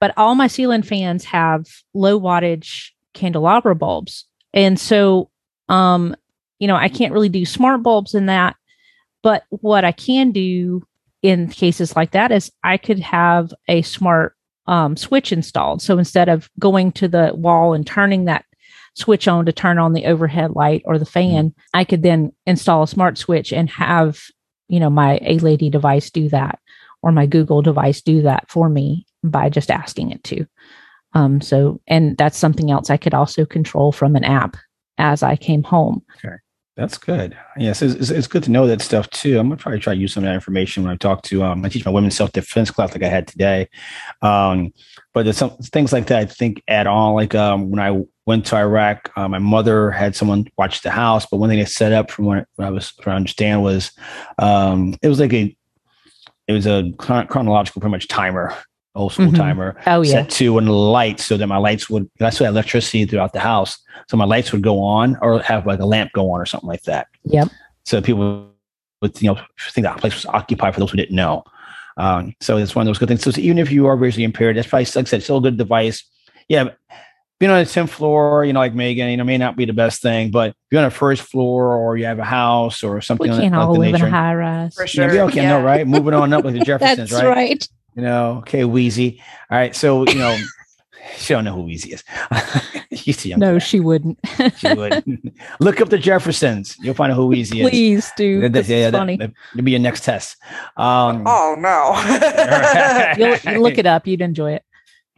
[0.00, 4.24] but all my ceiling fans have low wattage candelabra bulbs.
[4.52, 5.30] And so
[5.68, 6.16] um,
[6.58, 8.54] you know, I can't really do smart bulbs in that,
[9.22, 10.86] but what I can do
[11.22, 14.36] in cases like that is I could have a smart
[14.66, 15.82] um switch installed.
[15.82, 18.44] So instead of going to the wall and turning that
[18.94, 22.82] switch on to turn on the overhead light or the fan, I could then install
[22.82, 24.20] a smart switch and have,
[24.68, 26.58] you know, my A Lady device do that
[27.02, 30.46] or my Google device do that for me by just asking it to.
[31.14, 34.56] Um, so, and that's something else I could also control from an app
[34.98, 36.02] as I came home.
[36.24, 36.36] Okay.
[36.76, 37.36] That's good.
[37.58, 39.38] Yes, it's, it's, good to know that stuff too.
[39.38, 41.42] I'm gonna probably try to use some of that information when I talk to.
[41.42, 43.68] Um, I teach my women's self defense class like I had today.
[44.22, 44.72] Um,
[45.12, 47.14] but there's some things like that I think add on.
[47.14, 51.26] Like um, when I went to Iraq, uh, my mother had someone watch the house.
[51.26, 53.92] But one thing they set up from what, what I was trying to understand was
[54.38, 55.54] um, it was like a
[56.46, 58.56] it was a chronological pretty much timer,
[58.94, 59.36] old school Mhm.
[59.36, 60.10] timer Oh, yeah.
[60.12, 63.40] set to one of lights so that my lights would that's what electricity throughout the
[63.40, 63.78] house.
[64.08, 66.68] So my lights would go on or have like a lamp go on or something
[66.68, 67.06] like that.
[67.24, 67.48] Yep.
[67.84, 68.48] So people
[69.00, 69.40] would you know
[69.72, 71.44] think that place was occupied for those who didn't know.
[71.96, 73.22] Um, so it's one of those good things.
[73.22, 75.56] So even if you are visually impaired, that's probably like I said, still a good
[75.56, 76.02] device.
[76.48, 76.70] Yeah.
[77.38, 79.72] Being on the 10th floor, you know, like Megan, you know, may not be the
[79.72, 82.96] best thing, but if you're on a first floor or you have a house or
[82.96, 84.06] We something can't like all the live in nature.
[84.08, 84.74] a high rise.
[84.74, 85.10] For sure.
[85.10, 85.58] we all can yeah.
[85.58, 85.86] know, right?
[85.86, 87.26] Moving on up like the Jeffersons, That's right?
[87.26, 87.68] right.
[87.96, 89.20] You know, okay, Weezy.
[89.50, 90.36] All right, so you know,
[91.16, 92.04] she don't know who Weezy is.
[93.00, 93.38] She's too young.
[93.40, 94.18] No, for she wouldn't.
[94.56, 95.32] she would.
[95.60, 96.76] Look up the Jeffersons.
[96.80, 97.70] You'll find out who Weezy is.
[97.70, 98.40] Please do.
[98.42, 99.16] That- This yeah, is that- funny.
[99.16, 100.36] that- It'll be your next test.
[100.76, 101.94] Um, Oh no.
[103.16, 104.06] You'll, you look it up.
[104.06, 104.64] You'd enjoy it.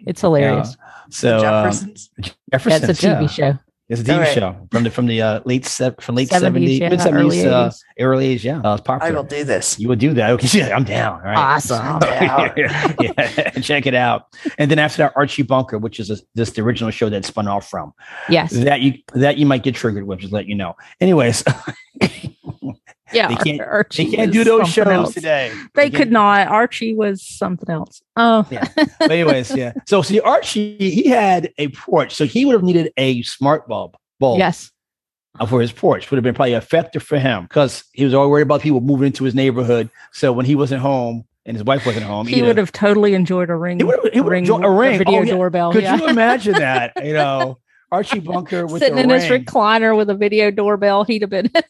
[0.06, 0.76] It's hilarious.
[1.10, 2.10] so um, Jeffersons.
[2.18, 2.88] Yeah, Jeffersons.
[2.90, 3.26] it's a TV yeah.
[3.28, 3.58] show.
[3.92, 4.32] It's a TV Alright.
[4.34, 7.40] show from the from the uh, late se- from late 70s, seventies, yeah, mid early
[7.40, 8.42] seventies, uh, early '80s.
[8.42, 9.78] Yeah, uh, it's I will do this.
[9.78, 10.30] You would do that.
[10.30, 11.16] Okay, yeah, I'm down.
[11.16, 11.36] All right.
[11.36, 11.98] Awesome.
[11.98, 12.52] down.
[12.56, 14.28] yeah, check it out.
[14.56, 17.46] And then after that, Archie Bunker, which is a, just the original show that spun
[17.48, 17.92] off from
[18.30, 18.52] Yes.
[18.52, 20.20] that you that you might get triggered with.
[20.20, 20.74] Just let you know.
[20.98, 21.44] Anyways,
[23.14, 23.28] Yeah.
[23.28, 25.14] they can't- Archie they can't do those shows else.
[25.14, 25.52] today.
[25.74, 26.48] They can't- could not.
[26.48, 28.02] Archie was something else.
[28.16, 28.66] Oh, Yeah.
[28.76, 29.72] But anyways, yeah.
[29.86, 33.96] So see, Archie he had a porch, so he would have needed a smart bulb
[34.20, 34.70] bulb yes.
[35.48, 36.10] for his porch.
[36.10, 39.06] Would have been probably effective for him because he was always worried about people moving
[39.08, 39.90] into his neighborhood.
[40.12, 43.14] So when he wasn't home and his wife wasn't home, He either- would have totally
[43.14, 43.78] enjoyed a ring.
[43.78, 44.98] He would have- he would have enjoyed a ring.
[44.98, 45.32] video Oh, yeah.
[45.34, 45.72] doorbell.
[45.72, 45.96] Could yeah.
[45.96, 46.92] you imagine that?
[47.04, 47.58] You know,
[47.90, 51.50] Archie Bunker with Sitting in his recliner with a video doorbell, he'd have been.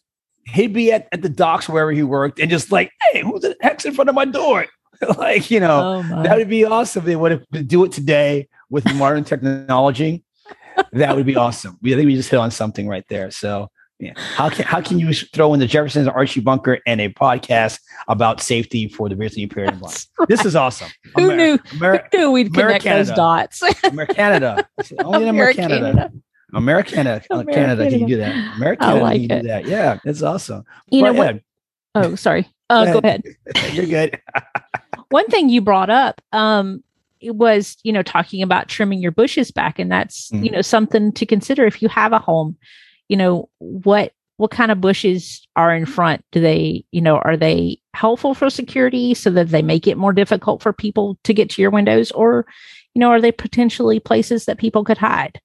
[0.44, 3.56] He'd be at, at the docks wherever he worked and just like, hey, who the
[3.60, 4.66] heck's in front of my door?
[5.18, 7.04] like, you know, oh that would be awesome.
[7.04, 10.24] They would have to do it today with modern technology.
[10.92, 11.78] that would be awesome.
[11.82, 13.30] We I think we just hit on something right there.
[13.30, 13.70] So
[14.02, 14.14] yeah.
[14.16, 17.78] How can how can you throw in the Jeffersons Archie Bunker and a podcast
[18.08, 20.06] about safety for the Grizzly Imperial Blind?
[20.18, 20.28] Right.
[20.28, 20.90] This is awesome.
[21.14, 21.58] Who Amer- knew?
[21.74, 23.60] Amer- who knew we'd connect those dots?
[23.84, 24.66] Americanada.
[25.04, 26.10] Only in Americanada.
[26.54, 28.56] Americana, America, Canada, can you do that?
[28.56, 29.42] America, like can it.
[29.42, 29.66] do that?
[29.66, 30.64] Yeah, it's awesome.
[30.90, 31.40] You know what?
[31.94, 32.48] Oh, sorry.
[32.70, 33.22] Uh, go ahead.
[33.72, 34.20] You're good.
[35.10, 36.82] One thing you brought up, um,
[37.24, 40.44] was you know talking about trimming your bushes back, and that's mm-hmm.
[40.44, 42.56] you know something to consider if you have a home
[43.12, 47.36] you know what what kind of bushes are in front do they you know are
[47.36, 51.50] they helpful for security so that they make it more difficult for people to get
[51.50, 52.46] to your windows or
[52.94, 55.40] you know are they potentially places that people could hide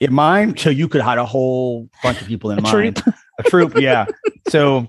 [0.00, 3.14] in mine so you could hide a whole bunch of people in a mine troop.
[3.38, 4.06] a troop yeah
[4.48, 4.86] so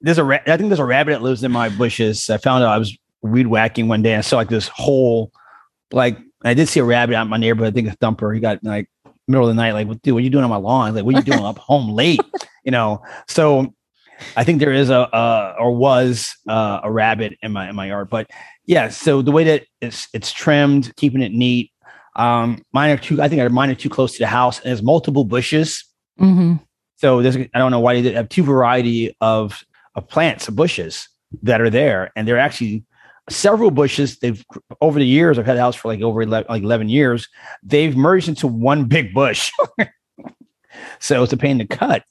[0.00, 2.62] there's a ra- i think there's a rabbit that lives in my bushes i found
[2.62, 5.32] out i was weed whacking one day and I saw like this whole
[5.92, 7.72] like I did see a rabbit out in my neighborhood.
[7.72, 8.32] I think a thumper.
[8.32, 8.88] He got like
[9.28, 10.94] middle of the night, like, dude, what are you doing on my lawn?
[10.94, 12.20] Like, what are you doing up home late?
[12.64, 13.74] You know, so
[14.36, 17.86] I think there is a uh, or was uh, a rabbit in my in my
[17.86, 18.30] yard, but
[18.66, 18.88] yeah.
[18.88, 21.72] So the way that it's it's trimmed, keeping it neat.
[22.16, 23.22] Um, mine are too.
[23.22, 25.84] I think mine are too close to the house, and there's multiple bushes.
[26.18, 26.56] Mm-hmm.
[26.96, 31.08] So there's I don't know why they have two variety of of plants of bushes
[31.42, 32.84] that are there, and they're actually
[33.30, 34.44] several bushes they've
[34.80, 37.28] over the years i've had a house for like over 11, like 11 years
[37.62, 39.52] they've merged into one big bush
[40.98, 42.02] so it's a pain to cut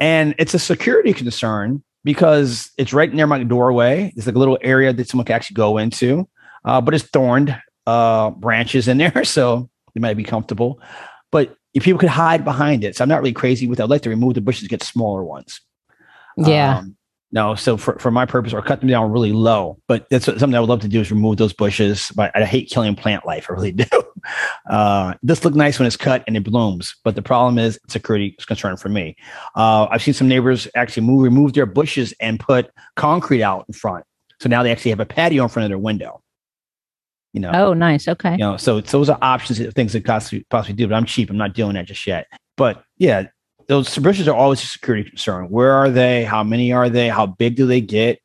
[0.00, 4.58] and it's a security concern because it's right near my doorway it's like a little
[4.62, 6.28] area that someone can actually go into
[6.64, 10.80] uh, but it's thorned uh, branches in there so they might be comfortable
[11.30, 13.90] but if people could hide behind it so i'm not really crazy with it i'd
[13.90, 15.60] like to remove the bushes get smaller ones
[16.36, 16.96] yeah um,
[17.34, 19.76] no, so for, for my purpose, or cut them down really low.
[19.88, 22.12] But that's what, something I would love to do is remove those bushes.
[22.14, 23.46] But I hate killing plant life.
[23.50, 23.84] I really do.
[24.70, 28.36] Uh, this look nice when it's cut and it blooms, but the problem is security
[28.38, 29.16] is concern for me.
[29.56, 33.74] Uh, I've seen some neighbors actually move remove their bushes and put concrete out in
[33.74, 34.04] front.
[34.40, 36.22] So now they actually have a patio in front of their window.
[37.34, 37.50] You know.
[37.52, 38.06] Oh, nice.
[38.06, 38.32] Okay.
[38.32, 40.86] You know, so, those are options, things that possibly possibly do.
[40.86, 41.28] But I'm cheap.
[41.28, 42.28] I'm not doing that just yet.
[42.56, 43.26] But yeah,
[43.66, 45.46] those bushes are always a security concern.
[45.50, 46.24] Where are they?
[46.24, 47.08] How many are they?
[47.08, 48.20] How big do they get?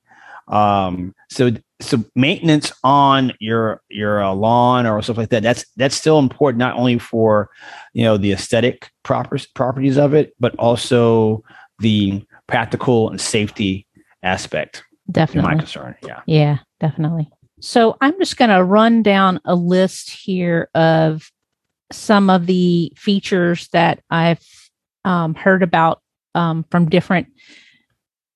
[0.48, 1.52] Um, so
[1.82, 5.42] so maintenance on your your uh, lawn or stuff like that.
[5.42, 7.50] That's that's still important not only for
[7.94, 11.44] you know the aesthetic proper, properties of it, but also
[11.80, 13.88] the practical and safety
[14.22, 14.84] aspect.
[15.10, 15.96] Definitely, my concern.
[16.06, 17.32] Yeah, yeah, definitely.
[17.62, 21.30] So I'm just going to run down a list here of
[21.92, 24.46] some of the features that I've
[25.06, 26.02] um, heard about
[26.36, 27.28] um, from different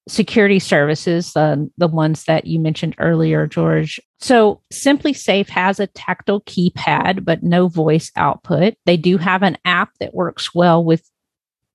[0.08, 4.02] security services, uh, the ones that you mentioned earlier, George.
[4.20, 8.76] So, SimpliSafe has a tactile keypad, but no voice output.
[8.86, 11.10] They do have an app that works well with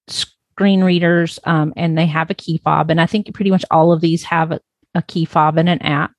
[0.09, 2.91] screen readers, um, and they have a key fob.
[2.91, 4.61] And I think pretty much all of these have a,
[4.95, 6.13] a key fob and an app.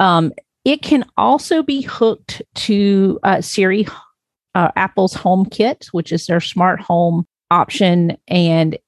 [0.00, 0.32] Um,
[0.64, 3.86] it can also be hooked to uh, Siri,
[4.54, 8.78] uh, Apple's HomeKit, which is their smart home option and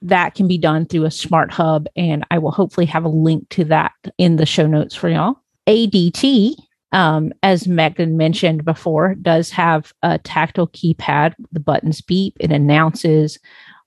[0.00, 3.48] that can be done through a smart hub and i will hopefully have a link
[3.50, 5.36] to that in the show notes for y'all.
[5.68, 6.54] ADT
[6.92, 11.34] um, as megan mentioned before does have a tactile keypad.
[11.52, 13.38] The buttons beep it announces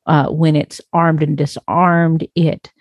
[0.06, 2.28] uh, when it's armed and disarmed.
[2.36, 2.72] It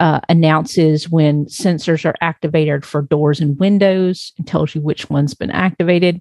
[0.00, 5.34] uh, announces when sensors are activated for doors and windows and tells you which one's
[5.34, 6.20] been activated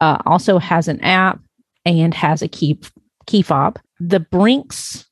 [0.00, 1.40] uh, also has an app
[1.84, 2.78] and has a key
[3.26, 3.78] key fob.
[4.00, 5.06] The Brinks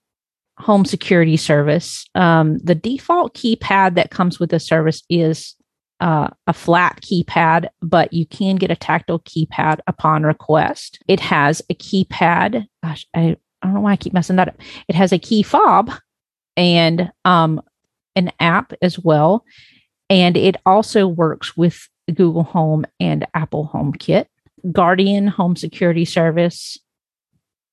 [0.59, 5.57] home security service, um, the default keypad that comes with the service is
[6.00, 11.00] uh, a flat keypad, but you can get a tactile keypad upon request.
[11.09, 12.66] It has a keypad.
[12.82, 14.61] Gosh, I, I don't know why I keep messing that up.
[14.88, 15.90] It has a key fob
[16.57, 17.61] and um,
[18.16, 19.44] an app as well.
[20.10, 24.26] And it also works with Google Home and Apple HomeKit.
[24.72, 26.78] Guardian Home Security Service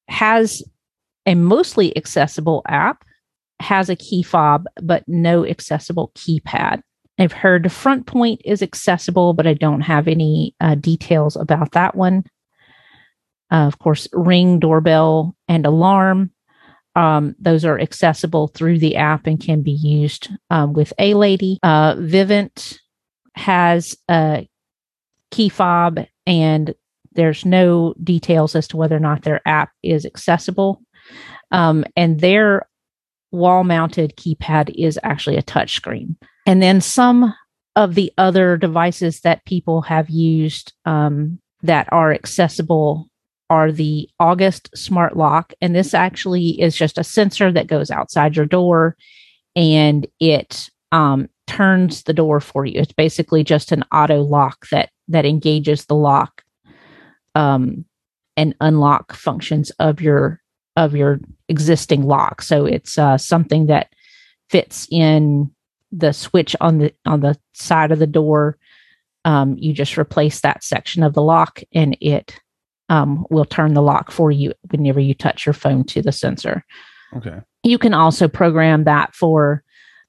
[0.08, 0.64] has
[1.26, 3.04] a mostly accessible app,
[3.60, 6.82] has a key fob, but no accessible keypad.
[7.20, 12.24] I've heard FrontPoint is accessible, but I don't have any uh, details about that one.
[13.52, 16.32] Uh, of course, Ring, doorbell, and alarm.
[16.96, 21.58] Um, those are accessible through the app and can be used um, with A Lady.
[21.64, 22.78] Uh, Vivint
[23.36, 24.48] has a
[25.32, 26.74] key fob and
[27.14, 30.82] there's no details as to whether or not their app is accessible.
[31.52, 32.68] Um, and their
[33.32, 36.16] wall mounted keypad is actually a touchscreen.
[36.46, 37.34] And then some
[37.76, 43.08] of the other devices that people have used um, that are accessible
[43.52, 45.54] are the August Smart Lock.
[45.60, 48.96] And this actually is just a sensor that goes outside your door
[49.58, 52.80] and it um, turns the door for you.
[52.80, 56.44] It's basically just an auto lock that that engages the lock
[57.36, 57.84] um,
[58.38, 60.42] and unlock functions of your
[60.78, 62.42] of your existing lock.
[62.42, 63.90] So it's uh, something that
[64.50, 65.52] fits in
[65.92, 68.58] the switch on the on the side of the door.
[69.26, 72.40] Um, you just replace that section of the lock, and it
[72.92, 76.64] um, will turn the lock for you whenever you touch your phone to the sensor.
[77.16, 77.40] Okay.
[77.64, 79.64] You can also program that for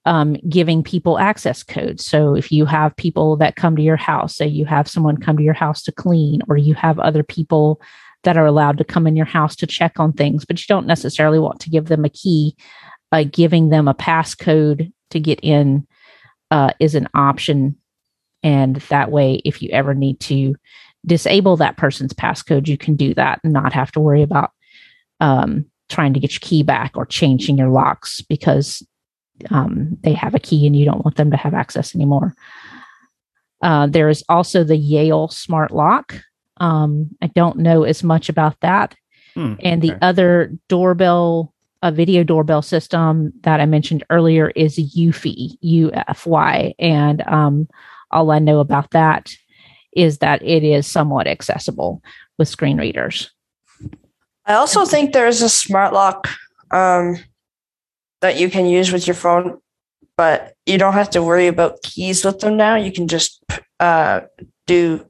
[0.05, 2.05] um, giving people access codes.
[2.05, 5.37] So if you have people that come to your house, say you have someone come
[5.37, 7.81] to your house to clean, or you have other people
[8.25, 10.87] that are allowed to come in your house to check on things, but you don't
[10.87, 12.57] necessarily want to give them a key,
[13.13, 15.87] by giving them a passcode to get in
[16.51, 17.77] uh, is an option.
[18.43, 20.57] And that way, if you ever need to
[21.07, 24.53] disable that person's passcode, you can do that and not have to worry about
[25.21, 28.87] um, trying to get your key back or changing your locks because
[29.51, 32.35] um, they have a key and you don't want them to have access anymore.
[33.63, 36.15] Uh, there is also the Yale Smart Lock.
[36.59, 38.95] Um, I don't know as much about that.
[39.35, 39.99] Hmm, and the okay.
[40.03, 46.75] other doorbell, a video doorbell system that I mentioned earlier is Eufy, UFY.
[46.79, 47.69] And um,
[48.11, 49.33] all I know about that
[49.95, 52.03] is that it is somewhat accessible
[52.39, 53.31] with screen readers.
[54.47, 56.29] I also think there's a smart lock
[56.71, 57.17] um,
[58.21, 59.59] that you can use with your phone,
[60.17, 62.75] but you don't have to worry about keys with them now.
[62.77, 63.43] You can just
[63.79, 64.23] uh,
[64.67, 65.07] do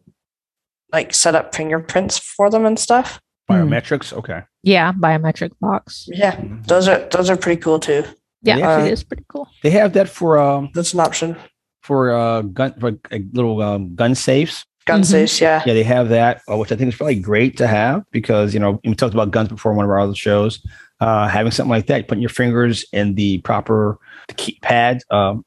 [0.93, 3.21] like set up fingerprints for them and stuff.
[3.51, 4.13] Biometrics.
[4.13, 4.43] Okay.
[4.63, 6.07] Yeah, biometric locks.
[6.09, 6.67] Yeah, Mhm.
[6.67, 8.05] those are those are pretty cool too.
[8.43, 8.85] Yeah, Yeah.
[8.85, 9.49] it is pretty cool.
[9.63, 11.37] They have that for um That's an option.
[11.83, 14.65] for uh gun for uh, little um, gun safes.
[14.87, 15.05] Gun Mhm.
[15.05, 15.63] safes, yeah.
[15.65, 18.61] Yeah, they have that, uh, which I think is probably great to have because you
[18.61, 20.61] know we talked about guns before in one of our other shows.
[21.01, 23.99] Uh, having something like that, putting your fingers in the proper
[24.31, 25.45] keypad um,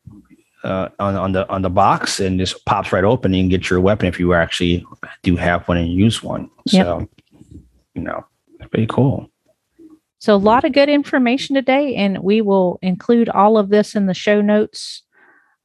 [0.63, 3.31] uh, on on the on the box, and just pops right open.
[3.33, 4.85] And you can get your weapon if you actually
[5.23, 6.49] do have one and use one.
[6.67, 6.85] Yep.
[6.85, 7.09] So,
[7.93, 8.25] you know,
[8.59, 9.29] it's pretty cool.
[10.19, 14.07] So, a lot of good information today, and we will include all of this in
[14.07, 15.03] the show notes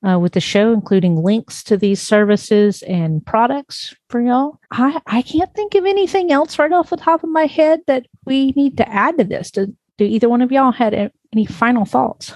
[0.07, 4.59] uh, with the show, including links to these services and products for y'all.
[4.71, 8.07] I, I can't think of anything else right off the top of my head that
[8.25, 9.51] we need to add to this.
[9.51, 12.33] Do, do either one of y'all had any final thoughts?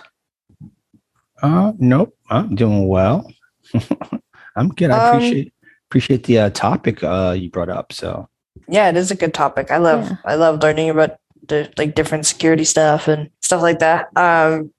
[1.42, 3.30] Uh, nope, I'm doing well.
[4.56, 4.90] I'm good.
[4.90, 5.52] I Um, appreciate
[5.88, 7.92] appreciate the uh, topic uh, you brought up.
[7.92, 8.28] So
[8.68, 9.70] Yeah, it is a good topic.
[9.70, 10.16] I love Yeah.
[10.24, 11.16] I love learning about
[11.48, 14.08] the like different security stuff and stuff like that.
[14.16, 14.70] Um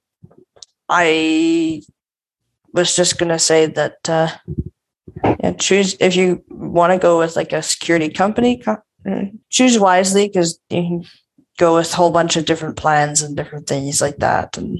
[0.89, 1.81] I
[2.75, 4.27] was just gonna say that uh
[5.39, 8.75] yeah, choose if you want to go with like a security company, uh,
[9.49, 11.05] choose wisely because you can
[11.57, 14.57] go with a whole bunch of different plans and different things like that.
[14.57, 14.79] And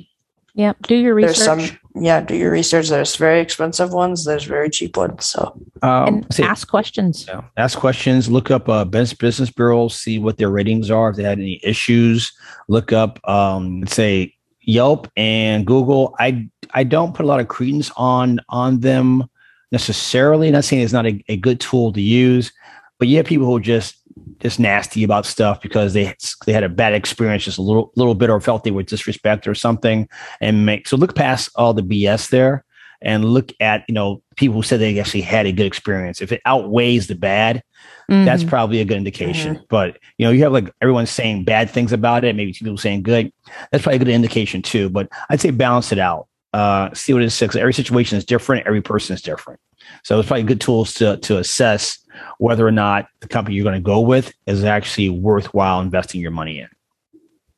[0.53, 1.37] yeah, Do your research.
[1.37, 2.89] there's research some yeah, do your research.
[2.89, 5.25] There's very expensive ones, there's very cheap ones.
[5.25, 7.25] So um, and say- ask questions.
[7.27, 7.41] Yeah.
[7.55, 8.29] Ask questions.
[8.29, 9.95] Look up uh, best business bureaus.
[9.95, 11.09] See what their ratings are.
[11.11, 12.33] If they had any issues,
[12.67, 13.19] look up.
[13.27, 14.34] Um, let's say
[14.65, 16.15] Yelp and Google.
[16.19, 19.25] I I don't put a lot of credence on on them
[19.71, 20.51] necessarily.
[20.51, 22.51] Not saying it's not a, a good tool to use,
[22.99, 23.95] but you have people who are just
[24.39, 26.13] just nasty about stuff because they
[26.45, 29.47] they had a bad experience just a little little bit or felt they were disrespected
[29.47, 30.07] or something
[30.41, 32.63] and make so look past all the BS there
[33.01, 36.31] and look at you know people who said they actually had a good experience if
[36.31, 37.61] it outweighs the bad
[38.07, 38.49] that's Mhm.
[38.49, 39.59] probably a good indication.
[39.69, 42.77] But you know you have like everyone saying bad things about it maybe two people
[42.77, 43.31] saying good
[43.71, 44.89] that's probably a good indication too.
[44.89, 46.27] But i'd say balance it out.
[46.53, 49.59] Uh see what it is 'cause every situation is different every person is different.
[50.03, 51.99] So it's probably good tools to to assess
[52.39, 56.31] whether or not the company you're going to go with is actually worthwhile investing your
[56.31, 56.67] money in.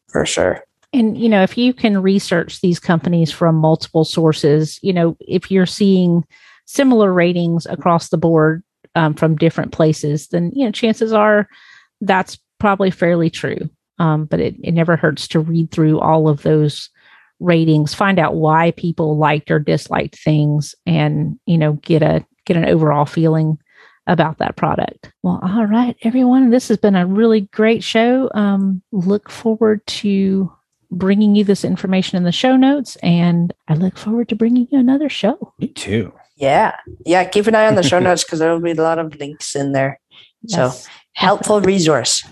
[0.10, 0.64] For sure.
[0.94, 5.52] And, you know, if you can research these companies from multiple sources, you know, if
[5.52, 6.24] you're seeing
[6.66, 8.64] similar ratings across the board
[8.98, 11.48] um, from different places, then, you know, chances are
[12.02, 13.70] that's probably fairly true.
[14.00, 16.90] Um, but it, it never hurts to read through all of those
[17.40, 22.58] ratings, find out why people liked or disliked things, and, you know, get a get
[22.58, 23.58] an overall feeling
[24.08, 25.12] about that product.
[25.22, 26.50] Well, all right, everyone.
[26.50, 28.30] This has been a really great show.
[28.34, 30.52] Um, look forward to
[30.90, 34.80] bringing you this information in the show notes, and I look forward to bringing you
[34.80, 35.54] another show.
[35.60, 36.78] me too Yeah.
[37.06, 37.26] Yeah.
[37.26, 39.56] Keep an eye on the show notes because there will be a lot of links
[39.56, 40.00] in there.
[40.48, 40.72] So
[41.14, 42.24] helpful resource.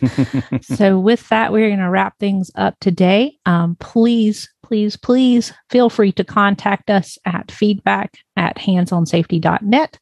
[0.62, 5.90] so with that we're going to wrap things up today um, please please please feel
[5.90, 9.98] free to contact us at feedback at handsonsafety.net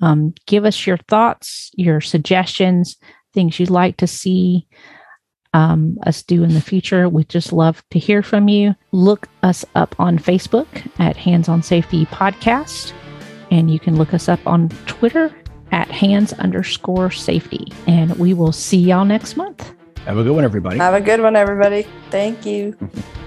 [0.00, 2.96] um, give us your thoughts your suggestions
[3.34, 4.66] things you'd like to see
[5.52, 7.08] um, us do in the future.
[7.08, 8.74] We'd just love to hear from you.
[8.92, 10.66] Look us up on Facebook
[10.98, 12.92] at Hands on Safety Podcast,
[13.50, 15.34] and you can look us up on Twitter
[15.72, 17.66] at hands underscore safety.
[17.86, 19.74] And we will see y'all next month.
[20.04, 20.78] Have a good one, everybody.
[20.78, 21.86] Have a good one, everybody.
[22.10, 22.76] Thank you.